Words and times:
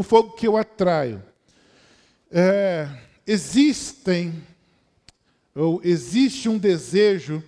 o 0.00 0.04
fogo 0.04 0.36
que 0.36 0.46
eu 0.46 0.56
atraio. 0.56 1.20
É, 2.30 2.88
existem, 3.26 4.32
ou 5.52 5.80
existe 5.82 6.48
um 6.48 6.56
desejo 6.56 7.42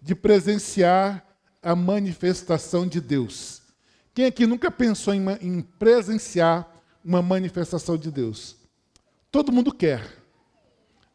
de 0.00 0.14
presenciar 0.14 1.22
a 1.62 1.76
manifestação 1.76 2.86
de 2.86 3.02
Deus. 3.02 3.60
Quem 4.14 4.24
aqui 4.24 4.46
nunca 4.46 4.70
pensou 4.70 5.12
em, 5.12 5.22
em 5.42 5.60
presenciar 5.60 6.66
uma 7.04 7.20
manifestação 7.20 7.98
de 7.98 8.10
Deus? 8.10 8.56
Todo 9.30 9.52
mundo 9.52 9.70
quer. 9.70 10.02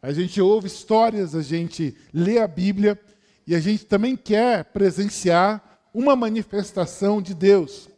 A 0.03 0.13
gente 0.13 0.39
ouve 0.39 0.67
histórias, 0.67 1.33
a 1.33 1.41
gente 1.41 1.97
lê 2.13 2.37
a 2.37 2.47
Bíblia 2.47 2.99
e 3.47 3.55
a 3.55 3.59
gente 3.59 3.85
também 3.85 4.15
quer 4.15 4.65
presenciar 4.65 5.81
uma 5.91 6.15
manifestação 6.15 7.19
de 7.19 7.33
Deus. 7.33 7.89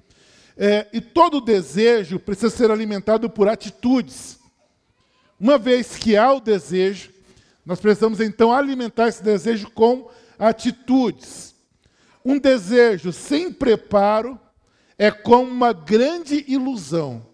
É, 0.57 0.87
e 0.91 0.99
todo 0.99 1.41
desejo 1.41 2.19
precisa 2.19 2.49
ser 2.49 2.71
alimentado 2.71 3.29
por 3.29 3.47
atitudes. 3.47 4.39
Uma 5.39 5.57
vez 5.57 5.95
que 5.95 6.15
há 6.15 6.31
o 6.33 6.39
desejo, 6.39 7.11
nós 7.65 7.79
precisamos 7.79 8.19
então 8.19 8.53
alimentar 8.53 9.07
esse 9.07 9.23
desejo 9.23 9.69
com 9.71 10.09
atitudes. 10.37 11.55
Um 12.23 12.37
desejo 12.37 13.11
sem 13.11 13.51
preparo 13.51 14.39
é 14.97 15.09
como 15.09 15.49
uma 15.49 15.73
grande 15.73 16.45
ilusão. 16.47 17.25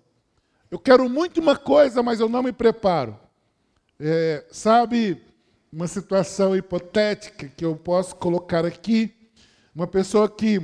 Eu 0.70 0.80
quero 0.80 1.10
muito 1.10 1.42
uma 1.42 1.56
coisa, 1.56 2.04
mas 2.04 2.20
eu 2.20 2.30
não 2.30 2.44
me 2.44 2.54
preparo. 2.54 3.18
É, 4.00 4.46
sabe, 4.52 5.22
uma 5.72 5.88
situação 5.88 6.56
hipotética 6.56 7.48
que 7.48 7.66
eu 7.66 7.76
posso 7.76 8.16
colocar 8.16 8.66
aqui: 8.66 9.14
uma 9.76 9.88
pessoa 9.88 10.30
que 10.30 10.62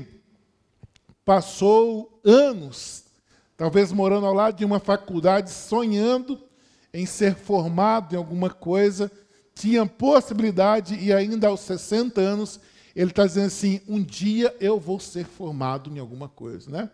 passou 1.25 2.12
anos, 2.23 3.03
talvez 3.57 3.91
morando 3.91 4.25
ao 4.25 4.33
lado 4.33 4.57
de 4.57 4.65
uma 4.65 4.79
faculdade, 4.79 5.51
sonhando 5.51 6.39
em 6.93 7.05
ser 7.05 7.35
formado 7.35 8.13
em 8.13 8.17
alguma 8.17 8.49
coisa, 8.49 9.11
tinha 9.55 9.85
possibilidade 9.85 10.95
e 10.95 11.11
ainda 11.11 11.47
aos 11.47 11.61
60 11.61 12.19
anos 12.19 12.59
ele 12.95 13.09
está 13.09 13.25
dizendo 13.25 13.47
assim: 13.47 13.81
um 13.87 14.01
dia 14.01 14.55
eu 14.59 14.79
vou 14.79 14.99
ser 14.99 15.25
formado 15.25 15.89
em 15.95 15.99
alguma 15.99 16.29
coisa, 16.29 16.69
né? 16.69 16.89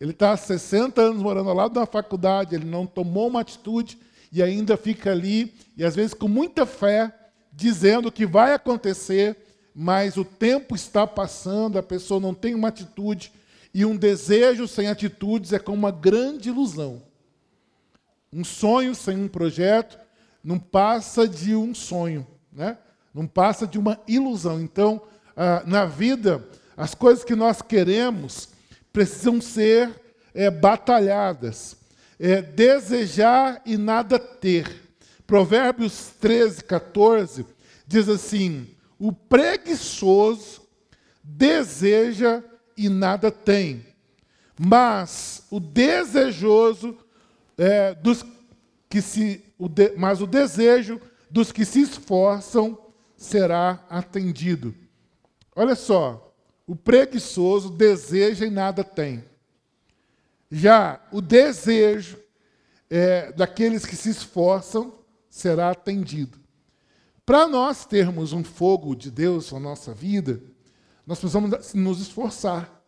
Ele 0.00 0.10
está 0.10 0.32
há 0.32 0.36
60 0.36 1.00
anos 1.00 1.22
morando 1.22 1.48
ao 1.48 1.56
lado 1.56 1.74
da 1.74 1.86
faculdade, 1.86 2.54
ele 2.54 2.64
não 2.64 2.86
tomou 2.86 3.28
uma 3.28 3.40
atitude 3.40 3.98
e 4.32 4.42
ainda 4.42 4.76
fica 4.76 5.12
ali, 5.12 5.54
e 5.76 5.84
às 5.84 5.94
vezes 5.94 6.12
com 6.12 6.28
muita 6.28 6.66
fé, 6.66 7.12
dizendo 7.52 8.10
que 8.10 8.26
vai 8.26 8.52
acontecer, 8.52 9.36
mas 9.74 10.16
o 10.16 10.24
tempo 10.24 10.74
está 10.74 11.06
passando, 11.06 11.78
a 11.78 11.82
pessoa 11.82 12.20
não 12.20 12.34
tem 12.34 12.54
uma 12.54 12.68
atitude, 12.68 13.32
e 13.74 13.84
um 13.84 13.96
desejo 13.96 14.68
sem 14.68 14.86
atitudes 14.86 15.52
é 15.52 15.58
como 15.58 15.76
uma 15.76 15.90
grande 15.90 16.48
ilusão. 16.48 17.02
Um 18.32 18.44
sonho 18.44 18.94
sem 18.94 19.16
um 19.16 19.28
projeto 19.28 19.98
não 20.42 20.58
passa 20.58 21.26
de 21.26 21.56
um 21.56 21.74
sonho, 21.74 22.24
né? 22.52 22.78
não 23.12 23.26
passa 23.26 23.66
de 23.66 23.78
uma 23.78 24.00
ilusão. 24.06 24.60
Então, 24.60 25.02
ah, 25.36 25.64
na 25.66 25.84
vida, 25.84 26.46
as 26.76 26.94
coisas 26.94 27.24
que 27.24 27.34
nós 27.34 27.60
queremos 27.60 28.48
precisam 28.92 29.40
ser 29.40 29.90
é, 30.32 30.50
batalhadas. 30.50 31.76
É, 32.18 32.40
desejar 32.40 33.60
e 33.66 33.76
nada 33.76 34.20
ter. 34.20 34.82
Provérbios 35.26 36.12
13, 36.20 36.62
14 36.62 37.44
diz 37.86 38.08
assim: 38.08 38.68
o 38.98 39.12
preguiçoso 39.12 40.62
deseja 41.22 42.42
e 42.76 42.88
nada 42.88 43.30
tem. 43.30 43.84
Mas 44.58 45.46
o 45.50 45.58
desejoso 45.58 46.96
é, 47.58 47.94
dos 47.94 48.24
que 48.88 49.02
se, 49.02 49.44
o 49.58 49.68
de, 49.68 49.92
mas 49.96 50.20
o 50.20 50.26
desejo 50.26 51.00
dos 51.30 51.50
que 51.50 51.64
se 51.64 51.80
esforçam 51.80 52.78
será 53.16 53.84
atendido. 53.88 54.74
Olha 55.56 55.74
só, 55.74 56.32
o 56.66 56.76
preguiçoso 56.76 57.70
deseja 57.70 58.46
e 58.46 58.50
nada 58.50 58.84
tem. 58.84 59.24
Já 60.50 61.00
o 61.10 61.20
desejo 61.20 62.18
é, 62.88 63.32
daqueles 63.32 63.84
que 63.84 63.96
se 63.96 64.10
esforçam 64.10 64.94
será 65.28 65.70
atendido. 65.70 66.38
Para 67.26 67.48
nós 67.48 67.84
termos 67.84 68.32
um 68.32 68.44
fogo 68.44 68.94
de 68.94 69.10
Deus 69.10 69.50
na 69.50 69.58
nossa 69.58 69.92
vida, 69.92 70.40
nós 71.06 71.18
precisamos 71.18 71.74
nos 71.74 72.00
esforçar. 72.00 72.82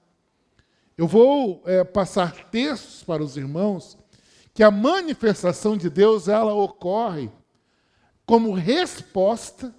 Eu 0.97 1.07
vou 1.07 1.63
é, 1.67 1.85
passar 1.85 2.33
textos 2.51 3.03
para 3.03 3.23
os 3.23 3.37
irmãos 3.37 3.99
que 4.55 4.63
a 4.63 4.71
manifestação 4.71 5.77
de 5.77 5.91
Deus 5.91 6.29
ela 6.29 6.55
ocorre 6.55 7.31
como 8.25 8.53
resposta 8.53 9.75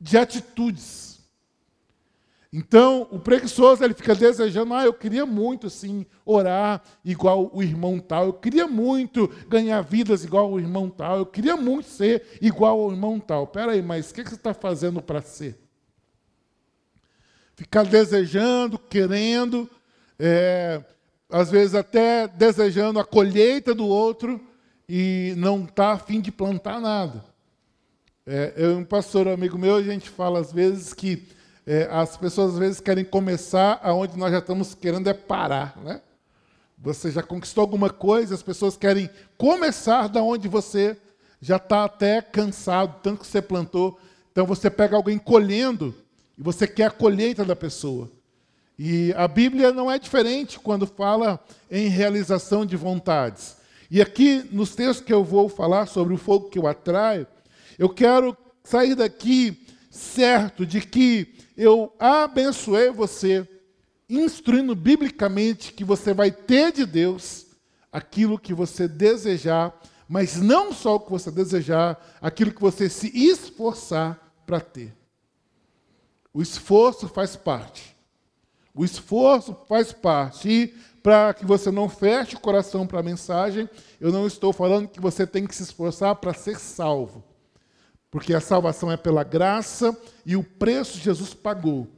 de 0.00 0.16
atitudes. 0.16 1.12
Então, 2.50 3.06
o 3.10 3.18
preguiçoso 3.18 3.82
ele 3.82 3.94
fica 3.94 4.14
desejando, 4.14 4.74
ah, 4.74 4.84
eu 4.84 4.92
queria 4.92 5.24
muito 5.24 5.68
assim 5.68 6.04
orar 6.24 6.82
igual 7.02 7.50
o 7.52 7.62
irmão 7.62 7.98
tal, 7.98 8.26
eu 8.26 8.32
queria 8.34 8.66
muito 8.66 9.26
ganhar 9.48 9.80
vidas 9.80 10.22
igual 10.22 10.52
o 10.52 10.60
irmão 10.60 10.90
tal, 10.90 11.18
eu 11.18 11.26
queria 11.26 11.56
muito 11.56 11.88
ser 11.88 12.38
igual 12.42 12.78
ao 12.78 12.90
irmão 12.90 13.18
tal. 13.18 13.44
Espera 13.44 13.72
aí, 13.72 13.80
mas 13.80 14.10
o 14.10 14.14
que 14.14 14.22
você 14.22 14.34
está 14.34 14.52
fazendo 14.52 15.00
para 15.00 15.22
ser? 15.22 15.58
Ficar 17.62 17.84
desejando, 17.84 18.76
querendo, 18.76 19.70
é, 20.18 20.82
às 21.30 21.48
vezes 21.48 21.76
até 21.76 22.26
desejando 22.26 22.98
a 22.98 23.04
colheita 23.04 23.72
do 23.72 23.86
outro 23.86 24.40
e 24.88 25.32
não 25.36 25.62
está 25.62 25.92
a 25.92 25.98
fim 25.98 26.20
de 26.20 26.32
plantar 26.32 26.80
nada. 26.80 27.24
É, 28.26 28.52
eu 28.56 28.76
um 28.76 28.84
pastor 28.84 29.28
amigo 29.28 29.56
meu, 29.56 29.76
a 29.76 29.82
gente 29.82 30.10
fala 30.10 30.40
às 30.40 30.52
vezes 30.52 30.92
que 30.92 31.28
é, 31.64 31.88
as 31.88 32.16
pessoas 32.16 32.54
às 32.54 32.58
vezes 32.58 32.80
querem 32.80 33.04
começar 33.04 33.78
aonde 33.80 34.18
nós 34.18 34.32
já 34.32 34.38
estamos 34.38 34.74
querendo 34.74 35.08
é 35.08 35.14
parar, 35.14 35.78
né? 35.84 36.00
Você 36.78 37.12
já 37.12 37.22
conquistou 37.22 37.62
alguma 37.62 37.90
coisa, 37.90 38.34
as 38.34 38.42
pessoas 38.42 38.76
querem 38.76 39.08
começar 39.38 40.08
da 40.08 40.20
onde 40.20 40.48
você 40.48 40.96
já 41.40 41.58
está 41.58 41.84
até 41.84 42.20
cansado, 42.20 42.96
tanto 43.04 43.20
que 43.20 43.26
você 43.28 43.40
plantou. 43.40 44.00
Então 44.32 44.44
você 44.46 44.68
pega 44.68 44.96
alguém 44.96 45.16
colhendo 45.16 45.94
e 46.38 46.42
você 46.42 46.66
quer 46.66 46.86
a 46.86 46.90
colheita 46.90 47.44
da 47.44 47.56
pessoa. 47.56 48.10
E 48.78 49.12
a 49.16 49.28
Bíblia 49.28 49.72
não 49.72 49.90
é 49.90 49.98
diferente 49.98 50.58
quando 50.58 50.86
fala 50.86 51.42
em 51.70 51.88
realização 51.88 52.64
de 52.64 52.76
vontades. 52.76 53.56
E 53.90 54.00
aqui, 54.00 54.48
nos 54.50 54.74
textos 54.74 55.04
que 55.04 55.12
eu 55.12 55.22
vou 55.22 55.48
falar 55.48 55.86
sobre 55.86 56.14
o 56.14 56.18
fogo 56.18 56.48
que 56.48 56.58
eu 56.58 56.66
atraio, 56.66 57.26
eu 57.78 57.88
quero 57.88 58.36
sair 58.64 58.94
daqui 58.94 59.66
certo 59.90 60.64
de 60.64 60.80
que 60.80 61.34
eu 61.56 61.92
abençoei 61.98 62.90
você, 62.90 63.46
instruindo 64.08 64.74
biblicamente 64.74 65.72
que 65.72 65.84
você 65.84 66.14
vai 66.14 66.30
ter 66.30 66.72
de 66.72 66.86
Deus 66.86 67.46
aquilo 67.92 68.38
que 68.38 68.54
você 68.54 68.88
desejar, 68.88 69.78
mas 70.08 70.36
não 70.40 70.72
só 70.72 70.96
o 70.96 71.00
que 71.00 71.10
você 71.10 71.30
desejar, 71.30 72.02
aquilo 72.20 72.52
que 72.52 72.60
você 72.60 72.88
se 72.88 73.08
esforçar 73.14 74.32
para 74.46 74.60
ter. 74.60 75.01
O 76.32 76.40
esforço 76.40 77.08
faz 77.08 77.36
parte. 77.36 77.96
O 78.74 78.84
esforço 78.84 79.56
faz 79.68 79.92
parte. 79.92 80.48
E 80.48 80.66
para 81.02 81.34
que 81.34 81.44
você 81.44 81.70
não 81.70 81.88
feche 81.88 82.36
o 82.36 82.40
coração 82.40 82.86
para 82.86 83.00
a 83.00 83.02
mensagem, 83.02 83.68
eu 84.00 84.12
não 84.12 84.26
estou 84.26 84.52
falando 84.52 84.88
que 84.88 85.00
você 85.00 85.26
tem 85.26 85.46
que 85.46 85.54
se 85.54 85.62
esforçar 85.62 86.14
para 86.16 86.32
ser 86.32 86.58
salvo. 86.58 87.22
Porque 88.10 88.34
a 88.34 88.40
salvação 88.40 88.90
é 88.90 88.96
pela 88.96 89.24
graça 89.24 89.96
e 90.24 90.36
o 90.36 90.44
preço 90.44 90.98
Jesus 90.98 91.34
pagou. 91.34 91.88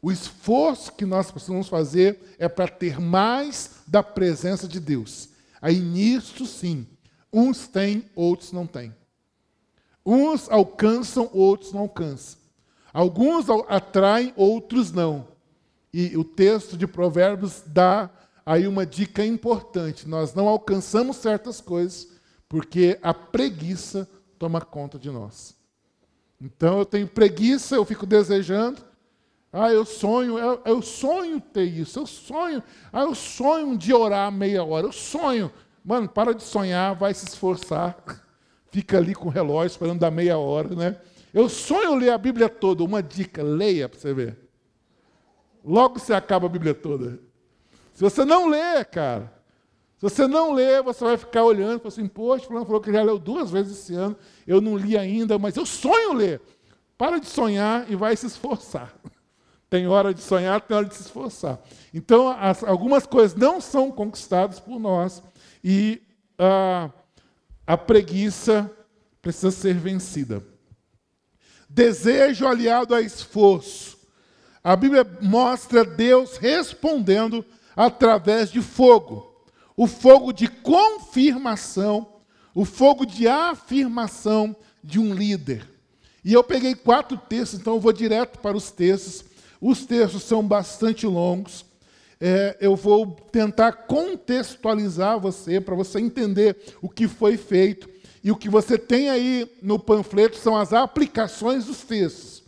O 0.00 0.12
esforço 0.12 0.92
que 0.92 1.06
nós 1.06 1.30
precisamos 1.30 1.68
fazer 1.68 2.36
é 2.38 2.48
para 2.48 2.68
ter 2.68 3.00
mais 3.00 3.82
da 3.86 4.02
presença 4.02 4.68
de 4.68 4.78
Deus. 4.78 5.30
Aí 5.60 5.80
nisso 5.80 6.44
sim, 6.44 6.86
uns 7.32 7.66
têm, 7.66 8.04
outros 8.14 8.52
não 8.52 8.66
têm. 8.66 8.94
Uns 10.04 10.50
alcançam, 10.50 11.30
outros 11.32 11.72
não 11.72 11.80
alcançam. 11.80 12.43
Alguns 12.94 13.46
atraem, 13.68 14.32
outros 14.36 14.92
não. 14.92 15.26
E 15.92 16.16
o 16.16 16.22
texto 16.22 16.76
de 16.76 16.86
Provérbios 16.86 17.64
dá 17.66 18.08
aí 18.46 18.68
uma 18.68 18.86
dica 18.86 19.26
importante. 19.26 20.08
Nós 20.08 20.32
não 20.32 20.48
alcançamos 20.48 21.16
certas 21.16 21.60
coisas 21.60 22.08
porque 22.48 22.96
a 23.02 23.12
preguiça 23.12 24.08
toma 24.38 24.60
conta 24.60 24.96
de 24.96 25.10
nós. 25.10 25.56
Então 26.40 26.78
eu 26.78 26.86
tenho 26.86 27.08
preguiça, 27.08 27.74
eu 27.74 27.84
fico 27.84 28.06
desejando. 28.06 28.80
Ah, 29.52 29.72
eu 29.72 29.84
sonho, 29.84 30.38
eu, 30.38 30.62
eu 30.64 30.82
sonho 30.82 31.40
ter 31.40 31.64
isso, 31.64 31.98
eu 31.98 32.06
sonho. 32.06 32.62
Ah, 32.92 33.02
eu 33.02 33.14
sonho 33.14 33.76
de 33.76 33.92
orar 33.92 34.30
meia 34.30 34.62
hora, 34.62 34.86
eu 34.86 34.92
sonho. 34.92 35.50
Mano, 35.84 36.08
para 36.08 36.32
de 36.32 36.44
sonhar, 36.44 36.94
vai 36.94 37.12
se 37.12 37.26
esforçar. 37.26 37.96
Fica 38.70 38.98
ali 38.98 39.14
com 39.16 39.28
o 39.28 39.32
relógio 39.32 39.72
esperando 39.72 39.98
dar 39.98 40.10
meia 40.12 40.38
hora, 40.38 40.74
né? 40.76 40.96
Eu 41.34 41.48
sonho 41.48 41.96
ler 41.96 42.10
a 42.10 42.18
Bíblia 42.18 42.48
toda. 42.48 42.84
Uma 42.84 43.02
dica, 43.02 43.42
leia 43.42 43.88
para 43.88 43.98
você 43.98 44.14
ver. 44.14 44.38
Logo 45.64 45.98
você 45.98 46.14
acaba 46.14 46.46
a 46.46 46.48
Bíblia 46.48 46.72
toda. 46.72 47.18
Se 47.92 48.02
você 48.02 48.24
não 48.24 48.48
ler, 48.48 48.84
cara, 48.84 49.32
Se 49.96 50.02
você 50.02 50.26
não 50.26 50.52
ler, 50.52 50.82
você 50.82 51.02
vai 51.02 51.16
ficar 51.16 51.44
olhando 51.44 51.78
falar 51.78 51.88
assim, 51.88 52.06
poxa, 52.06 52.46
fulano 52.46 52.66
falou 52.66 52.80
que 52.80 52.92
já 52.92 53.02
leu 53.02 53.18
duas 53.18 53.50
vezes 53.50 53.78
esse 53.78 53.94
ano, 53.94 54.16
eu 54.46 54.60
não 54.60 54.76
li 54.76 54.98
ainda, 54.98 55.38
mas 55.38 55.56
eu 55.56 55.64
sonho 55.64 56.12
ler. 56.12 56.40
Para 56.98 57.18
de 57.18 57.26
sonhar 57.26 57.90
e 57.90 57.96
vai 57.96 58.14
se 58.14 58.26
esforçar. 58.26 58.94
Tem 59.70 59.88
hora 59.88 60.14
de 60.14 60.20
sonhar, 60.20 60.60
tem 60.60 60.76
hora 60.76 60.86
de 60.86 60.94
se 60.94 61.02
esforçar. 61.02 61.58
Então, 61.92 62.28
as, 62.28 62.62
algumas 62.62 63.06
coisas 63.06 63.36
não 63.36 63.60
são 63.60 63.90
conquistadas 63.90 64.60
por 64.60 64.78
nós 64.78 65.20
e 65.64 66.00
a, 66.38 66.90
a 67.66 67.76
preguiça 67.76 68.70
precisa 69.20 69.50
ser 69.50 69.74
vencida. 69.74 70.53
Desejo 71.74 72.46
aliado 72.46 72.94
a 72.94 73.00
esforço. 73.00 73.98
A 74.62 74.76
Bíblia 74.76 75.04
mostra 75.20 75.84
Deus 75.84 76.36
respondendo 76.36 77.44
através 77.74 78.52
de 78.52 78.62
fogo. 78.62 79.44
O 79.76 79.88
fogo 79.88 80.32
de 80.32 80.46
confirmação, 80.46 82.06
o 82.54 82.64
fogo 82.64 83.04
de 83.04 83.26
afirmação 83.26 84.54
de 84.84 85.00
um 85.00 85.12
líder. 85.12 85.68
E 86.24 86.32
eu 86.32 86.44
peguei 86.44 86.76
quatro 86.76 87.16
textos, 87.16 87.58
então 87.58 87.74
eu 87.74 87.80
vou 87.80 87.92
direto 87.92 88.38
para 88.38 88.56
os 88.56 88.70
textos. 88.70 89.24
Os 89.60 89.84
textos 89.84 90.22
são 90.22 90.46
bastante 90.46 91.08
longos. 91.08 91.64
É, 92.20 92.56
eu 92.60 92.76
vou 92.76 93.16
tentar 93.32 93.72
contextualizar 93.72 95.18
você, 95.18 95.60
para 95.60 95.74
você 95.74 95.98
entender 95.98 96.56
o 96.80 96.88
que 96.88 97.08
foi 97.08 97.36
feito. 97.36 97.93
E 98.24 98.32
o 98.32 98.36
que 98.36 98.48
você 98.48 98.78
tem 98.78 99.10
aí 99.10 99.46
no 99.62 99.78
panfleto 99.78 100.38
são 100.38 100.56
as 100.56 100.72
aplicações 100.72 101.66
dos 101.66 101.82
textos. 101.82 102.42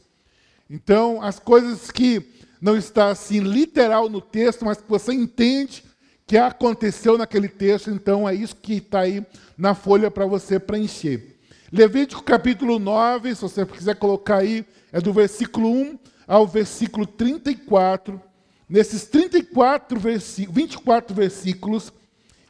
Então, 0.70 1.22
as 1.22 1.38
coisas 1.38 1.90
que 1.90 2.34
não 2.60 2.78
está 2.78 3.10
assim 3.10 3.40
literal 3.40 4.08
no 4.08 4.22
texto, 4.22 4.64
mas 4.64 4.78
que 4.78 4.88
você 4.88 5.12
entende 5.12 5.84
que 6.26 6.38
aconteceu 6.38 7.18
naquele 7.18 7.48
texto, 7.48 7.90
então 7.90 8.28
é 8.28 8.34
isso 8.34 8.56
que 8.56 8.78
está 8.78 9.00
aí 9.00 9.24
na 9.56 9.74
folha 9.74 10.10
para 10.10 10.26
você 10.26 10.58
preencher. 10.58 11.36
Levítico 11.70 12.22
capítulo 12.22 12.78
9, 12.78 13.34
se 13.34 13.42
você 13.42 13.66
quiser 13.66 13.96
colocar 13.96 14.38
aí, 14.38 14.64
é 14.90 15.00
do 15.00 15.12
versículo 15.12 15.68
1 15.68 15.98
ao 16.26 16.46
versículo 16.46 17.06
34. 17.06 18.20
Nesses 18.68 19.04
34 19.04 20.00
versículos, 20.00 20.56
24 20.56 21.14
versículos, 21.14 21.92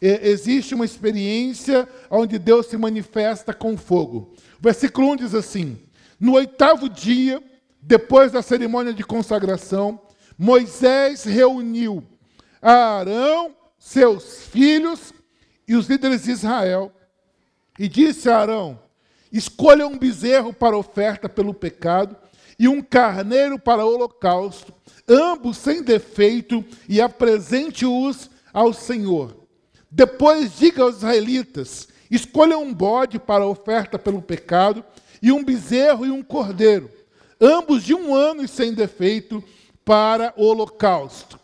existe 0.06 0.74
uma 0.74 0.84
experiência 0.84 1.88
onde 2.10 2.38
Deus 2.38 2.66
se 2.66 2.76
manifesta 2.76 3.52
com 3.52 3.76
fogo. 3.76 4.34
O 4.58 4.62
versículo 4.62 5.10
1 5.12 5.16
diz 5.16 5.34
assim: 5.34 5.78
No 6.18 6.34
oitavo 6.34 6.88
dia, 6.88 7.42
depois 7.80 8.32
da 8.32 8.42
cerimônia 8.42 8.92
de 8.92 9.04
consagração, 9.04 10.00
Moisés 10.38 11.24
reuniu 11.24 12.04
Arão, 12.60 13.54
seus 13.78 14.42
filhos 14.46 15.14
e 15.66 15.74
os 15.74 15.86
líderes 15.86 16.24
de 16.24 16.32
Israel, 16.32 16.92
e 17.78 17.88
disse 17.88 18.28
a 18.28 18.38
Arão: 18.38 18.78
Escolha 19.32 19.86
um 19.86 19.98
bezerro 19.98 20.52
para 20.52 20.76
oferta 20.76 21.28
pelo 21.28 21.54
pecado 21.54 22.16
e 22.58 22.68
um 22.68 22.82
carneiro 22.82 23.58
para 23.58 23.84
holocausto, 23.84 24.72
ambos 25.08 25.56
sem 25.58 25.82
defeito, 25.82 26.64
e 26.88 27.00
apresente-os 27.00 28.30
ao 28.52 28.72
Senhor. 28.72 29.45
Depois 29.90 30.56
diga 30.56 30.82
aos 30.82 30.96
israelitas: 30.96 31.88
escolha 32.10 32.58
um 32.58 32.72
bode 32.72 33.18
para 33.18 33.46
oferta 33.46 33.98
pelo 33.98 34.22
pecado, 34.22 34.84
e 35.22 35.32
um 35.32 35.42
bezerro 35.42 36.06
e 36.06 36.10
um 36.10 36.22
cordeiro, 36.22 36.90
ambos 37.40 37.82
de 37.82 37.94
um 37.94 38.14
ano 38.14 38.44
e 38.44 38.48
sem 38.48 38.72
defeito, 38.72 39.42
para 39.84 40.32
o 40.36 40.44
holocausto. 40.44 41.38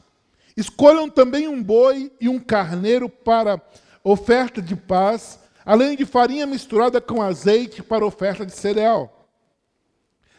Escolham 0.57 1.09
também 1.09 1.49
um 1.49 1.63
boi 1.63 2.13
e 2.21 2.29
um 2.29 2.39
carneiro 2.39 3.09
para 3.09 3.61
oferta 4.05 4.61
de 4.61 4.77
paz, 4.77 5.39
além 5.65 5.97
de 5.97 6.05
farinha 6.05 6.47
misturada 6.47 7.01
com 7.01 7.23
azeite 7.23 7.83
para 7.83 8.05
oferta 8.05 8.45
de 8.45 8.53
cereal. 8.53 9.29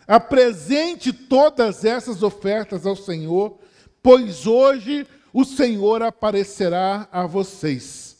Apresente 0.05 1.13
todas 1.13 1.85
essas 1.85 2.21
ofertas 2.21 2.85
ao 2.85 2.95
Senhor, 2.95 3.57
pois 4.01 4.45
hoje 4.45 5.07
o 5.33 5.43
Senhor 5.43 6.03
aparecerá 6.03 7.07
a 7.11 7.25
vocês. 7.25 8.15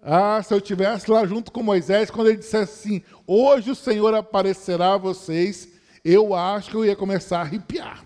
Ah, 0.00 0.40
se 0.42 0.54
eu 0.54 0.58
estivesse 0.58 1.10
lá 1.10 1.26
junto 1.26 1.50
com 1.50 1.62
Moisés, 1.62 2.10
quando 2.10 2.28
ele 2.28 2.38
dissesse 2.38 2.72
assim: 2.72 3.02
Hoje 3.26 3.72
o 3.72 3.74
Senhor 3.74 4.14
aparecerá 4.14 4.94
a 4.94 4.98
vocês, 4.98 5.68
eu 6.04 6.34
acho 6.34 6.70
que 6.70 6.76
eu 6.76 6.84
ia 6.84 6.94
começar 6.94 7.38
a 7.38 7.42
arrepiar. 7.42 8.04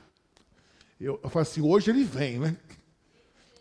Eu, 0.99 1.21
eu 1.23 1.29
falo 1.29 1.43
assim: 1.43 1.61
hoje 1.61 1.91
ele 1.91 2.05
vem, 2.05 2.39
né? 2.39 2.57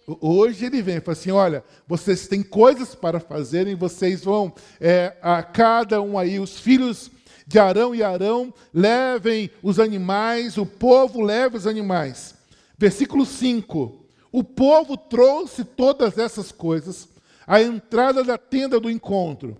Hoje 0.07 0.65
ele 0.65 0.81
vem 0.81 0.99
fala 1.01 1.17
assim: 1.17 1.31
olha, 1.31 1.63
vocês 1.87 2.27
têm 2.27 2.41
coisas 2.41 2.95
para 2.95 3.19
fazerem, 3.19 3.75
vocês 3.75 4.23
vão, 4.23 4.53
é, 4.79 5.17
a 5.21 5.43
cada 5.43 6.01
um 6.01 6.17
aí, 6.17 6.39
os 6.39 6.59
filhos 6.59 7.11
de 7.45 7.59
Arão 7.59 7.93
e 7.93 8.01
Arão, 8.01 8.53
levem 8.73 9.51
os 9.61 9.79
animais, 9.79 10.57
o 10.57 10.65
povo 10.65 11.21
leva 11.21 11.57
os 11.57 11.67
animais. 11.67 12.33
Versículo 12.77 13.25
5: 13.25 14.00
O 14.31 14.43
povo 14.43 14.95
trouxe 14.95 15.63
todas 15.63 16.17
essas 16.17 16.51
coisas 16.51 17.09
à 17.45 17.61
entrada 17.61 18.23
da 18.23 18.37
tenda 18.37 18.79
do 18.79 18.89
encontro, 18.89 19.57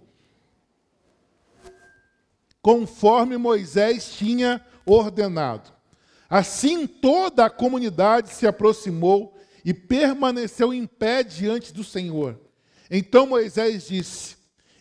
conforme 2.62 3.35
Moisés 3.38 4.13
tinha 4.13 4.65
ordenado. 4.85 5.71
Assim 6.29 6.88
toda 6.88 7.45
a 7.45 7.50
comunidade 7.50 8.29
se 8.29 8.47
aproximou 8.47 9.35
e 9.65 9.73
permaneceu 9.73 10.74
em 10.74 10.88
pé 10.88 11.24
diante 11.24 11.74
do 11.74 11.83
Senhor. 11.83 12.39
Então 12.89 13.27
Moisés 13.27 13.88
disse: 13.88 14.38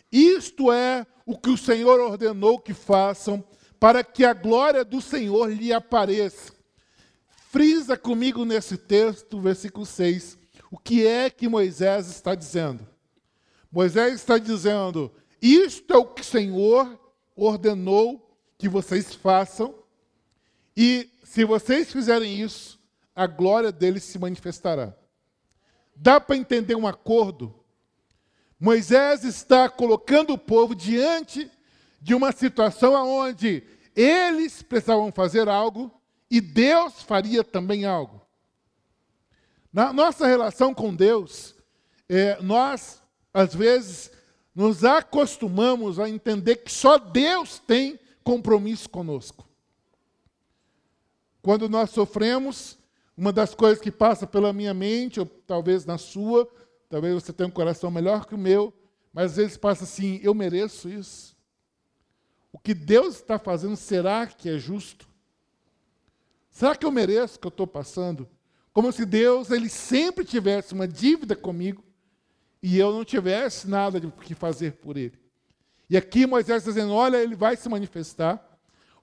Isto 0.09 0.71
é 0.71 1.05
o 1.25 1.37
que 1.37 1.49
o 1.49 1.57
Senhor 1.57 1.99
ordenou 1.99 2.59
que 2.59 2.73
façam, 2.73 3.43
para 3.79 4.03
que 4.03 4.23
a 4.23 4.33
glória 4.33 4.85
do 4.85 5.01
Senhor 5.01 5.51
lhe 5.51 5.73
apareça. 5.73 6.53
Frisa 7.51 7.97
comigo 7.97 8.45
nesse 8.45 8.77
texto, 8.77 9.37
versículo 9.41 9.85
6, 9.85 10.39
o 10.71 10.77
que 10.77 11.05
é 11.05 11.29
que 11.29 11.49
Moisés 11.49 12.07
está 12.07 12.33
dizendo? 12.33 12.87
Moisés 13.69 14.13
está 14.13 14.37
dizendo: 14.37 15.11
Isto 15.41 15.93
é 15.93 15.97
o 15.97 16.05
que 16.05 16.21
o 16.21 16.23
Senhor 16.23 16.97
ordenou 17.35 18.33
que 18.57 18.69
vocês 18.69 19.13
façam, 19.13 19.75
e 20.77 21.09
se 21.25 21.43
vocês 21.43 21.91
fizerem 21.91 22.41
isso, 22.41 22.79
a 23.13 23.27
glória 23.27 23.69
dele 23.69 23.99
se 23.99 24.17
manifestará. 24.17 24.95
Dá 25.93 26.21
para 26.21 26.37
entender 26.37 26.75
um 26.75 26.87
acordo? 26.87 27.53
Moisés 28.57 29.25
está 29.25 29.67
colocando 29.67 30.31
o 30.31 30.37
povo 30.37 30.73
diante 30.73 31.51
de 32.01 32.15
uma 32.15 32.31
situação 32.31 32.93
onde 33.05 33.61
eles 33.93 34.61
precisavam 34.61 35.11
fazer 35.11 35.49
algo 35.49 35.91
e 36.31 36.39
Deus 36.39 37.03
faria 37.03 37.43
também 37.43 37.83
algo. 37.83 38.21
Na 39.73 39.91
nossa 39.91 40.25
relação 40.25 40.73
com 40.73 40.95
Deus, 40.95 41.53
é, 42.07 42.41
nós, 42.41 43.03
às 43.33 43.53
vezes, 43.53 44.09
nos 44.55 44.85
acostumamos 44.85 45.99
a 45.99 46.09
entender 46.09 46.55
que 46.57 46.71
só 46.71 46.97
Deus 46.97 47.59
tem 47.59 47.99
compromisso 48.23 48.89
conosco. 48.89 49.45
Quando 51.41 51.67
nós 51.67 51.89
sofremos, 51.89 52.77
uma 53.17 53.33
das 53.33 53.53
coisas 53.53 53.81
que 53.81 53.91
passa 53.91 54.25
pela 54.25 54.53
minha 54.53 54.73
mente, 54.73 55.19
ou 55.19 55.25
talvez 55.25 55.85
na 55.85 55.97
sua, 55.97 56.49
talvez 56.89 57.13
você 57.13 57.33
tenha 57.33 57.47
um 57.47 57.51
coração 57.51 57.91
melhor 57.91 58.25
que 58.25 58.35
o 58.35 58.37
meu, 58.37 58.73
mas 59.11 59.31
às 59.31 59.37
vezes 59.37 59.57
passa 59.57 59.83
assim: 59.83 60.21
eu 60.23 60.33
mereço 60.33 60.87
isso. 60.87 61.35
O 62.53 62.59
que 62.59 62.73
Deus 62.73 63.15
está 63.15 63.37
fazendo, 63.37 63.75
será 63.75 64.27
que 64.27 64.49
é 64.49 64.57
justo? 64.57 65.10
Será 66.51 66.75
que 66.75 66.85
eu 66.85 66.91
mereço 66.91 67.37
o 67.37 67.39
que 67.39 67.47
eu 67.47 67.49
estou 67.49 67.65
passando? 67.65 68.29
Como 68.73 68.91
se 68.91 69.05
Deus 69.05 69.49
ele 69.49 69.69
sempre 69.69 70.23
tivesse 70.23 70.73
uma 70.73 70.87
dívida 70.87 71.35
comigo 71.35 71.83
e 72.61 72.77
eu 72.77 72.91
não 72.91 73.03
tivesse 73.03 73.67
nada 73.67 73.99
de 73.99 74.11
que 74.11 74.35
fazer 74.35 74.73
por 74.73 74.97
ele. 74.97 75.19
E 75.89 75.97
aqui 75.97 76.27
Moisés 76.27 76.59
está 76.59 76.71
dizendo: 76.71 76.93
olha, 76.93 77.17
ele 77.17 77.35
vai 77.35 77.55
se 77.57 77.67
manifestar. 77.67 78.47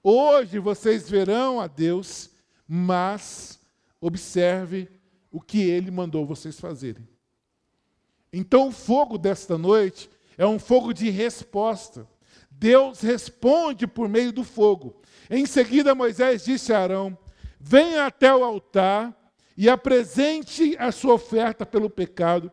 Hoje 0.01 0.59
vocês 0.59 1.09
verão 1.09 1.59
a 1.59 1.67
Deus, 1.67 2.29
mas 2.67 3.59
observe 3.99 4.89
o 5.31 5.41
que 5.41 5.61
ele 5.61 5.91
mandou 5.91 6.25
vocês 6.25 6.59
fazerem. 6.59 7.07
Então, 8.31 8.69
o 8.69 8.71
fogo 8.71 9.17
desta 9.17 9.57
noite 9.57 10.09
é 10.37 10.45
um 10.45 10.59
fogo 10.59 10.93
de 10.93 11.09
resposta. 11.09 12.07
Deus 12.49 13.01
responde 13.01 13.85
por 13.87 14.07
meio 14.07 14.31
do 14.31 14.43
fogo. 14.43 15.01
Em 15.29 15.45
seguida, 15.45 15.93
Moisés 15.95 16.45
disse 16.45 16.71
a 16.71 16.79
Arão: 16.79 17.17
Venha 17.59 18.05
até 18.05 18.33
o 18.33 18.43
altar 18.43 19.13
e 19.57 19.69
apresente 19.69 20.77
a 20.79 20.91
sua 20.91 21.15
oferta 21.15 21.65
pelo 21.65 21.89
pecado 21.89 22.49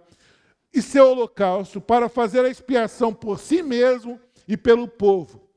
e 0.75 0.83
seu 0.83 1.11
holocausto 1.11 1.81
para 1.81 2.09
fazer 2.09 2.45
a 2.45 2.49
expiação 2.49 3.15
por 3.15 3.39
si 3.39 3.63
mesmo 3.63 4.21
e 4.49 4.57
pelo 4.57 4.89
povo. 4.89 5.49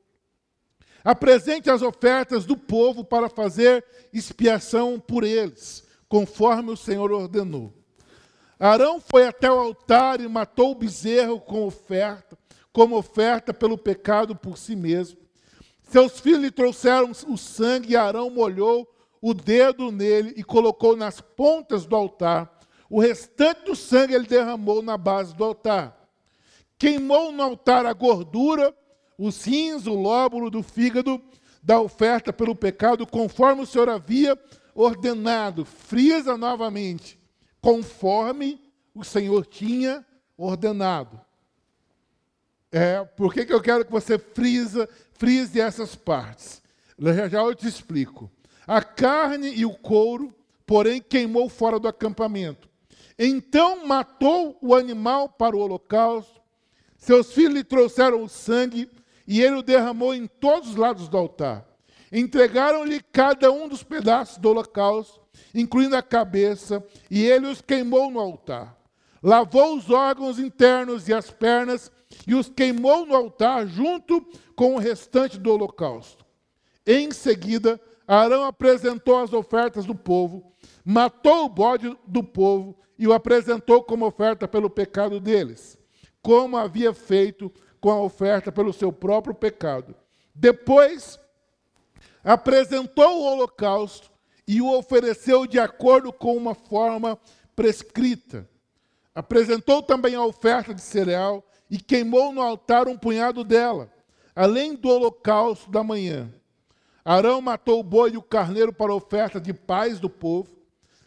Apresente 1.02 1.68
as 1.68 1.82
ofertas 1.82 2.44
do 2.44 2.56
povo 2.56 3.04
para 3.04 3.28
fazer 3.28 3.84
expiação 4.12 5.00
por 5.00 5.24
eles, 5.24 5.82
conforme 6.08 6.70
o 6.70 6.76
Senhor 6.76 7.10
ordenou. 7.10 7.72
Arão 8.58 9.00
foi 9.00 9.26
até 9.26 9.50
o 9.50 9.58
altar 9.58 10.20
e 10.20 10.28
matou 10.28 10.72
o 10.72 10.74
bezerro 10.74 11.40
com 11.40 11.66
oferta, 11.66 12.38
como 12.72 12.96
oferta 12.96 13.52
pelo 13.52 13.76
pecado 13.76 14.36
por 14.36 14.56
si 14.56 14.76
mesmo. 14.76 15.18
Seus 15.82 16.20
filhos 16.20 16.42
lhe 16.42 16.50
trouxeram 16.50 17.10
o 17.26 17.36
sangue 17.36 17.94
e 17.94 17.96
Arão 17.96 18.30
molhou 18.30 18.86
o 19.20 19.34
dedo 19.34 19.92
nele 19.92 20.32
e 20.36 20.42
colocou 20.42 20.96
nas 20.96 21.20
pontas 21.20 21.84
do 21.84 21.94
altar. 21.94 22.58
O 22.88 23.00
restante 23.00 23.64
do 23.64 23.76
sangue 23.76 24.14
ele 24.14 24.26
derramou 24.26 24.82
na 24.82 24.96
base 24.96 25.34
do 25.34 25.44
altar. 25.44 26.08
Queimou 26.78 27.30
no 27.30 27.42
altar 27.42 27.84
a 27.84 27.92
gordura, 27.92 28.74
os 29.18 29.44
rins, 29.44 29.86
o 29.86 29.94
lóbulo 29.94 30.50
do 30.50 30.62
fígado 30.62 31.22
da 31.62 31.78
oferta 31.78 32.32
pelo 32.32 32.54
pecado, 32.54 33.06
conforme 33.06 33.62
o 33.62 33.66
Senhor 33.66 33.88
havia 33.88 34.38
ordenado. 34.74 35.64
Frisa 35.64 36.36
novamente, 36.38 37.20
conforme 37.60 38.60
o 38.94 39.04
Senhor 39.04 39.44
tinha 39.44 40.04
ordenado. 40.36 41.20
É, 42.72 43.04
por 43.04 43.34
que, 43.34 43.44
que 43.44 43.52
eu 43.52 43.60
quero 43.60 43.84
que 43.84 43.90
você 43.90 44.18
frisa, 44.18 44.88
frise 45.12 45.60
essas 45.60 45.94
partes? 45.94 46.62
Já, 46.98 47.28
já 47.28 47.42
eu 47.42 47.54
te 47.54 47.66
explico. 47.66 48.30
A 48.66 48.82
carne 48.82 49.52
e 49.54 49.64
o 49.64 49.74
couro, 49.74 50.34
porém, 50.66 51.00
queimou 51.00 51.48
fora 51.48 51.78
do 51.78 51.88
acampamento. 51.88 52.68
Então 53.18 53.86
matou 53.86 54.56
o 54.62 54.74
animal 54.74 55.28
para 55.28 55.56
o 55.56 55.60
holocausto. 55.60 56.40
Seus 56.96 57.32
filhos 57.32 57.54
lhe 57.54 57.64
trouxeram 57.64 58.22
o 58.22 58.28
sangue 58.28 58.88
e 59.26 59.42
ele 59.42 59.56
o 59.56 59.62
derramou 59.62 60.14
em 60.14 60.26
todos 60.26 60.70
os 60.70 60.76
lados 60.76 61.08
do 61.08 61.16
altar. 61.16 61.66
Entregaram-lhe 62.12 63.00
cada 63.12 63.52
um 63.52 63.68
dos 63.68 63.82
pedaços 63.82 64.38
do 64.38 64.48
holocausto, 64.48 65.20
incluindo 65.54 65.96
a 65.96 66.02
cabeça, 66.02 66.84
e 67.10 67.24
ele 67.24 67.46
os 67.46 67.60
queimou 67.60 68.10
no 68.10 68.18
altar. 68.18 68.76
Lavou 69.22 69.76
os 69.76 69.90
órgãos 69.90 70.38
internos 70.38 71.06
e 71.08 71.12
as 71.12 71.30
pernas 71.30 71.92
e 72.26 72.34
os 72.34 72.48
queimou 72.48 73.06
no 73.06 73.14
altar 73.14 73.66
junto 73.66 74.26
com 74.56 74.74
o 74.74 74.78
restante 74.78 75.38
do 75.38 75.52
holocausto. 75.52 76.24
Em 76.86 77.12
seguida, 77.12 77.80
Arão 78.16 78.42
apresentou 78.42 79.18
as 79.18 79.32
ofertas 79.32 79.86
do 79.86 79.94
povo, 79.94 80.52
matou 80.84 81.44
o 81.44 81.48
bode 81.48 81.96
do 82.04 82.24
povo 82.24 82.76
e 82.98 83.06
o 83.06 83.12
apresentou 83.12 83.84
como 83.84 84.04
oferta 84.04 84.48
pelo 84.48 84.68
pecado 84.68 85.20
deles, 85.20 85.78
como 86.20 86.56
havia 86.56 86.92
feito 86.92 87.52
com 87.80 87.88
a 87.88 88.02
oferta 88.02 88.50
pelo 88.50 88.72
seu 88.72 88.92
próprio 88.92 89.32
pecado. 89.32 89.94
Depois, 90.34 91.20
apresentou 92.24 93.20
o 93.20 93.22
holocausto 93.22 94.10
e 94.44 94.60
o 94.60 94.76
ofereceu 94.76 95.46
de 95.46 95.60
acordo 95.60 96.12
com 96.12 96.36
uma 96.36 96.56
forma 96.56 97.16
prescrita. 97.54 98.50
Apresentou 99.14 99.84
também 99.84 100.16
a 100.16 100.24
oferta 100.24 100.74
de 100.74 100.80
cereal 100.80 101.44
e 101.70 101.78
queimou 101.78 102.32
no 102.32 102.42
altar 102.42 102.88
um 102.88 102.98
punhado 102.98 103.44
dela, 103.44 103.88
além 104.34 104.74
do 104.74 104.88
holocausto 104.88 105.70
da 105.70 105.84
manhã. 105.84 106.28
Arão 107.04 107.40
matou 107.40 107.80
o 107.80 107.84
boi 107.84 108.12
e 108.12 108.16
o 108.16 108.22
carneiro 108.22 108.72
para 108.72 108.94
oferta 108.94 109.40
de 109.40 109.52
paz 109.52 109.98
do 109.98 110.10
povo. 110.10 110.50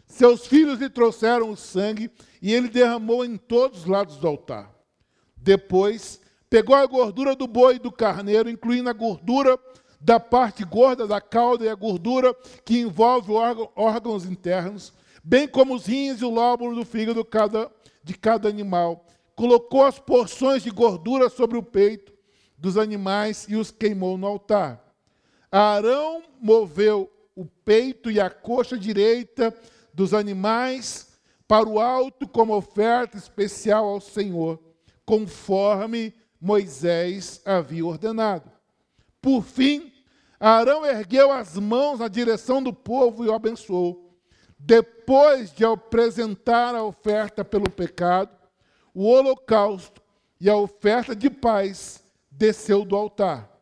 Seus 0.06 0.46
filhos 0.46 0.78
lhe 0.78 0.90
trouxeram 0.90 1.50
o 1.50 1.56
sangue 1.56 2.10
e 2.42 2.52
ele 2.52 2.68
derramou 2.68 3.24
em 3.24 3.36
todos 3.36 3.80
os 3.80 3.86
lados 3.86 4.16
do 4.16 4.28
altar. 4.28 4.72
Depois, 5.36 6.20
pegou 6.50 6.76
a 6.76 6.86
gordura 6.86 7.34
do 7.34 7.46
boi 7.46 7.76
e 7.76 7.78
do 7.78 7.90
carneiro, 7.90 8.48
incluindo 8.48 8.88
a 8.88 8.92
gordura 8.92 9.58
da 10.00 10.20
parte 10.20 10.64
gorda 10.64 11.06
da 11.06 11.20
cauda 11.20 11.64
e 11.64 11.68
a 11.68 11.74
gordura 11.74 12.34
que 12.64 12.78
envolve 12.78 13.32
órgãos 13.74 14.26
internos, 14.26 14.92
bem 15.22 15.48
como 15.48 15.74
os 15.74 15.86
rins 15.86 16.20
e 16.20 16.24
o 16.24 16.30
lóbulo 16.30 16.74
do 16.74 16.84
fígado 16.84 17.26
de 18.02 18.14
cada 18.14 18.48
animal. 18.48 19.06
Colocou 19.34 19.84
as 19.84 19.98
porções 19.98 20.62
de 20.62 20.70
gordura 20.70 21.30
sobre 21.30 21.56
o 21.56 21.62
peito 21.62 22.12
dos 22.58 22.76
animais 22.76 23.46
e 23.48 23.56
os 23.56 23.70
queimou 23.70 24.18
no 24.18 24.26
altar. 24.26 24.83
Arão 25.56 26.24
moveu 26.40 27.08
o 27.36 27.44
peito 27.44 28.10
e 28.10 28.18
a 28.18 28.28
coxa 28.28 28.76
direita 28.76 29.56
dos 29.92 30.12
animais 30.12 31.16
para 31.46 31.68
o 31.68 31.78
alto 31.78 32.26
como 32.26 32.56
oferta 32.56 33.16
especial 33.16 33.84
ao 33.84 34.00
Senhor, 34.00 34.60
conforme 35.06 36.12
Moisés 36.40 37.40
havia 37.44 37.86
ordenado. 37.86 38.50
Por 39.22 39.44
fim, 39.44 39.92
Arão 40.40 40.84
ergueu 40.84 41.30
as 41.30 41.56
mãos 41.56 42.00
na 42.00 42.08
direção 42.08 42.60
do 42.60 42.72
povo 42.72 43.24
e 43.24 43.28
o 43.28 43.32
abençoou. 43.32 44.18
Depois 44.58 45.52
de 45.52 45.64
apresentar 45.64 46.74
a 46.74 46.82
oferta 46.82 47.44
pelo 47.44 47.70
pecado, 47.70 48.36
o 48.92 49.04
holocausto 49.04 50.02
e 50.40 50.50
a 50.50 50.56
oferta 50.56 51.14
de 51.14 51.30
paz, 51.30 52.02
desceu 52.28 52.84
do 52.84 52.96
altar. 52.96 53.53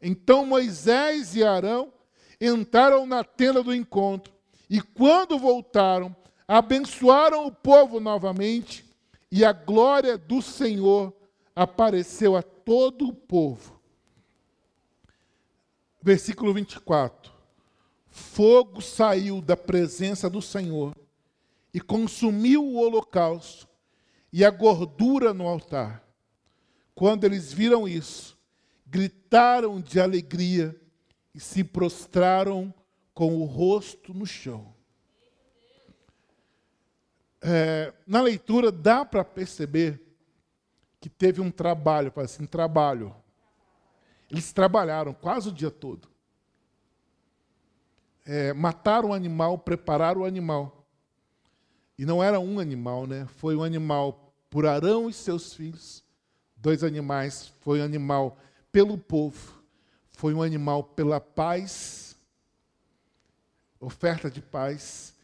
Então 0.00 0.46
Moisés 0.46 1.34
e 1.36 1.44
Arão 1.44 1.92
entraram 2.40 3.06
na 3.06 3.22
tenda 3.22 3.62
do 3.62 3.74
encontro 3.74 4.32
e, 4.68 4.80
quando 4.80 5.38
voltaram, 5.38 6.14
abençoaram 6.46 7.46
o 7.46 7.52
povo 7.52 8.00
novamente 8.00 8.84
e 9.30 9.44
a 9.44 9.52
glória 9.52 10.16
do 10.16 10.40
Senhor 10.40 11.12
apareceu 11.54 12.36
a 12.36 12.42
todo 12.42 13.08
o 13.08 13.12
povo 13.12 13.80
versículo 16.02 16.54
24: 16.54 17.32
Fogo 18.08 18.80
saiu 18.80 19.40
da 19.40 19.56
presença 19.56 20.28
do 20.28 20.40
Senhor 20.40 20.96
e 21.72 21.80
consumiu 21.80 22.64
o 22.64 22.78
holocausto 22.78 23.68
e 24.32 24.44
a 24.44 24.50
gordura 24.50 25.34
no 25.34 25.46
altar. 25.46 26.04
Quando 26.94 27.24
eles 27.24 27.52
viram 27.52 27.86
isso, 27.86 28.36
gritaram 28.90 29.80
de 29.80 30.00
alegria 30.00 30.78
e 31.34 31.40
se 31.40 31.62
prostraram 31.64 32.74
com 33.14 33.36
o 33.36 33.44
rosto 33.44 34.12
no 34.12 34.26
chão. 34.26 34.74
É, 37.40 37.94
na 38.06 38.20
leitura 38.20 38.70
dá 38.70 39.04
para 39.04 39.24
perceber 39.24 40.02
que 41.00 41.08
teve 41.08 41.40
um 41.40 41.50
trabalho, 41.50 42.12
assim, 42.16 42.44
trabalho 42.44 43.14
eles 44.30 44.52
trabalharam 44.52 45.12
quase 45.12 45.48
o 45.48 45.52
dia 45.52 45.70
todo. 45.70 46.08
É, 48.24 48.52
mataram 48.52 49.10
o 49.10 49.12
animal, 49.12 49.58
prepararam 49.58 50.20
o 50.20 50.24
animal. 50.24 50.86
E 51.98 52.06
não 52.06 52.22
era 52.22 52.38
um 52.38 52.60
animal, 52.60 53.06
né? 53.06 53.26
Foi 53.36 53.56
um 53.56 53.62
animal 53.64 54.32
por 54.48 54.66
Arão 54.66 55.10
e 55.10 55.12
seus 55.12 55.52
filhos. 55.52 56.04
Dois 56.56 56.84
animais. 56.84 57.52
Foi 57.60 57.80
um 57.80 57.84
animal 57.84 58.38
pelo 58.72 58.96
povo. 58.98 59.62
Foi 60.12 60.34
um 60.34 60.42
animal 60.42 60.84
pela 60.84 61.20
paz. 61.20 62.16
Oferta 63.80 64.30
de 64.30 64.42
paz. 64.42 65.14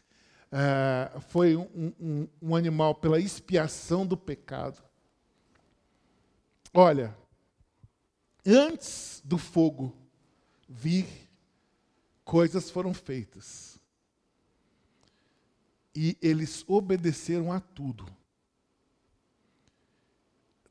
É, 0.51 1.19
foi 1.29 1.55
um, 1.55 1.93
um, 1.99 2.27
um 2.41 2.55
animal 2.55 2.95
pela 2.95 3.19
expiação 3.19 4.05
do 4.05 4.15
pecado. 4.15 4.81
Olha, 6.73 7.15
antes 8.45 9.21
do 9.23 9.37
fogo 9.37 9.95
vir, 10.67 11.07
coisas 12.23 12.69
foram 12.69 12.93
feitas. 12.93 13.79
E 15.95 16.17
eles 16.21 16.63
obedeceram 16.67 17.51
a 17.51 17.59
tudo. 17.59 18.05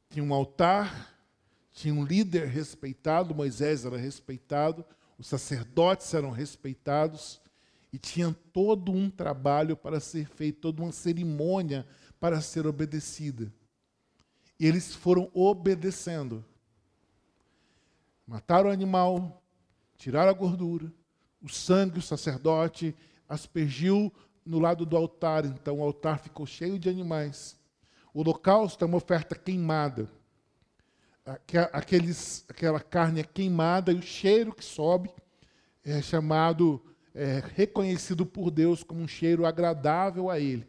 Tinha 0.09 0.25
um 0.25 0.33
altar, 0.33 1.16
tinha 1.77 1.93
um 1.93 2.07
líder 2.07 2.47
respeitado, 2.49 3.35
Moisés 3.35 3.85
era 3.85 3.99
respeitado, 3.99 4.83
os 5.19 5.27
sacerdotes 5.27 6.13
eram 6.15 6.31
respeitados, 6.31 7.39
e 7.93 7.99
tinha 7.99 8.35
todo 8.51 8.91
um 8.91 9.11
trabalho 9.11 9.77
para 9.77 10.01
ser 10.01 10.27
feito, 10.27 10.63
toda 10.63 10.83
uma 10.83 10.91
cerimônia 10.91 11.87
para 12.19 12.41
ser 12.41 12.67
obedecida. 12.67 13.53
E 14.59 14.67
eles 14.67 14.95
foram 14.95 15.31
obedecendo. 15.35 16.43
Mataram 18.27 18.71
o 18.71 18.73
animal, 18.73 19.43
tiraram 19.99 20.31
a 20.31 20.35
gordura, 20.35 20.91
o 21.43 21.49
sangue, 21.49 21.99
o 21.99 22.03
sacerdote 22.03 22.97
aspergiu 23.29 24.11
no 24.47 24.59
lado 24.59 24.87
do 24.87 24.97
altar, 24.97 25.45
então 25.45 25.79
o 25.81 25.83
altar 25.83 26.21
ficou 26.21 26.47
cheio 26.47 26.79
de 26.79 26.89
animais. 26.89 27.55
O 28.15 28.21
holocausto 28.21 28.83
é 28.83 28.89
uma 28.89 28.97
oferta 28.97 29.37
queimada. 29.37 30.11
Aqueles, 31.73 32.45
aquela 32.49 32.79
carne 32.79 33.21
é 33.21 33.25
queimada 33.25 33.91
e 33.91 33.97
o 33.97 34.03
cheiro 34.03 34.55
que 34.55 34.65
sobe 34.65 35.11
é 35.85 36.01
chamado, 36.01 36.81
é, 37.13 37.43
reconhecido 37.55 38.25
por 38.25 38.51
Deus 38.51 38.85
como 38.85 39.01
um 39.01 39.09
cheiro 39.09 39.45
agradável 39.45 40.31
a 40.31 40.39
Ele. 40.39 40.69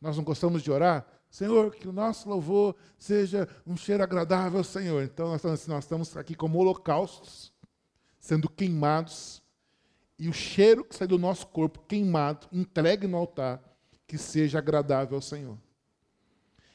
Nós 0.00 0.16
não 0.16 0.24
gostamos 0.24 0.62
de 0.62 0.70
orar? 0.70 1.06
Senhor, 1.30 1.74
que 1.74 1.86
o 1.86 1.92
nosso 1.92 2.28
louvor 2.28 2.74
seja 2.98 3.46
um 3.66 3.76
cheiro 3.76 4.02
agradável 4.02 4.58
ao 4.58 4.64
Senhor. 4.64 5.02
Então, 5.02 5.28
nós 5.28 5.36
estamos, 5.36 5.66
nós 5.66 5.84
estamos 5.84 6.16
aqui 6.16 6.34
como 6.34 6.58
holocaustos, 6.58 7.52
sendo 8.18 8.48
queimados, 8.48 9.42
e 10.18 10.28
o 10.28 10.32
cheiro 10.32 10.84
que 10.84 10.96
sai 10.96 11.06
do 11.06 11.18
nosso 11.18 11.46
corpo 11.48 11.80
queimado, 11.86 12.46
entregue 12.50 13.06
no 13.06 13.18
altar, 13.18 13.62
que 14.06 14.16
seja 14.16 14.58
agradável 14.58 15.16
ao 15.16 15.22
Senhor. 15.22 15.58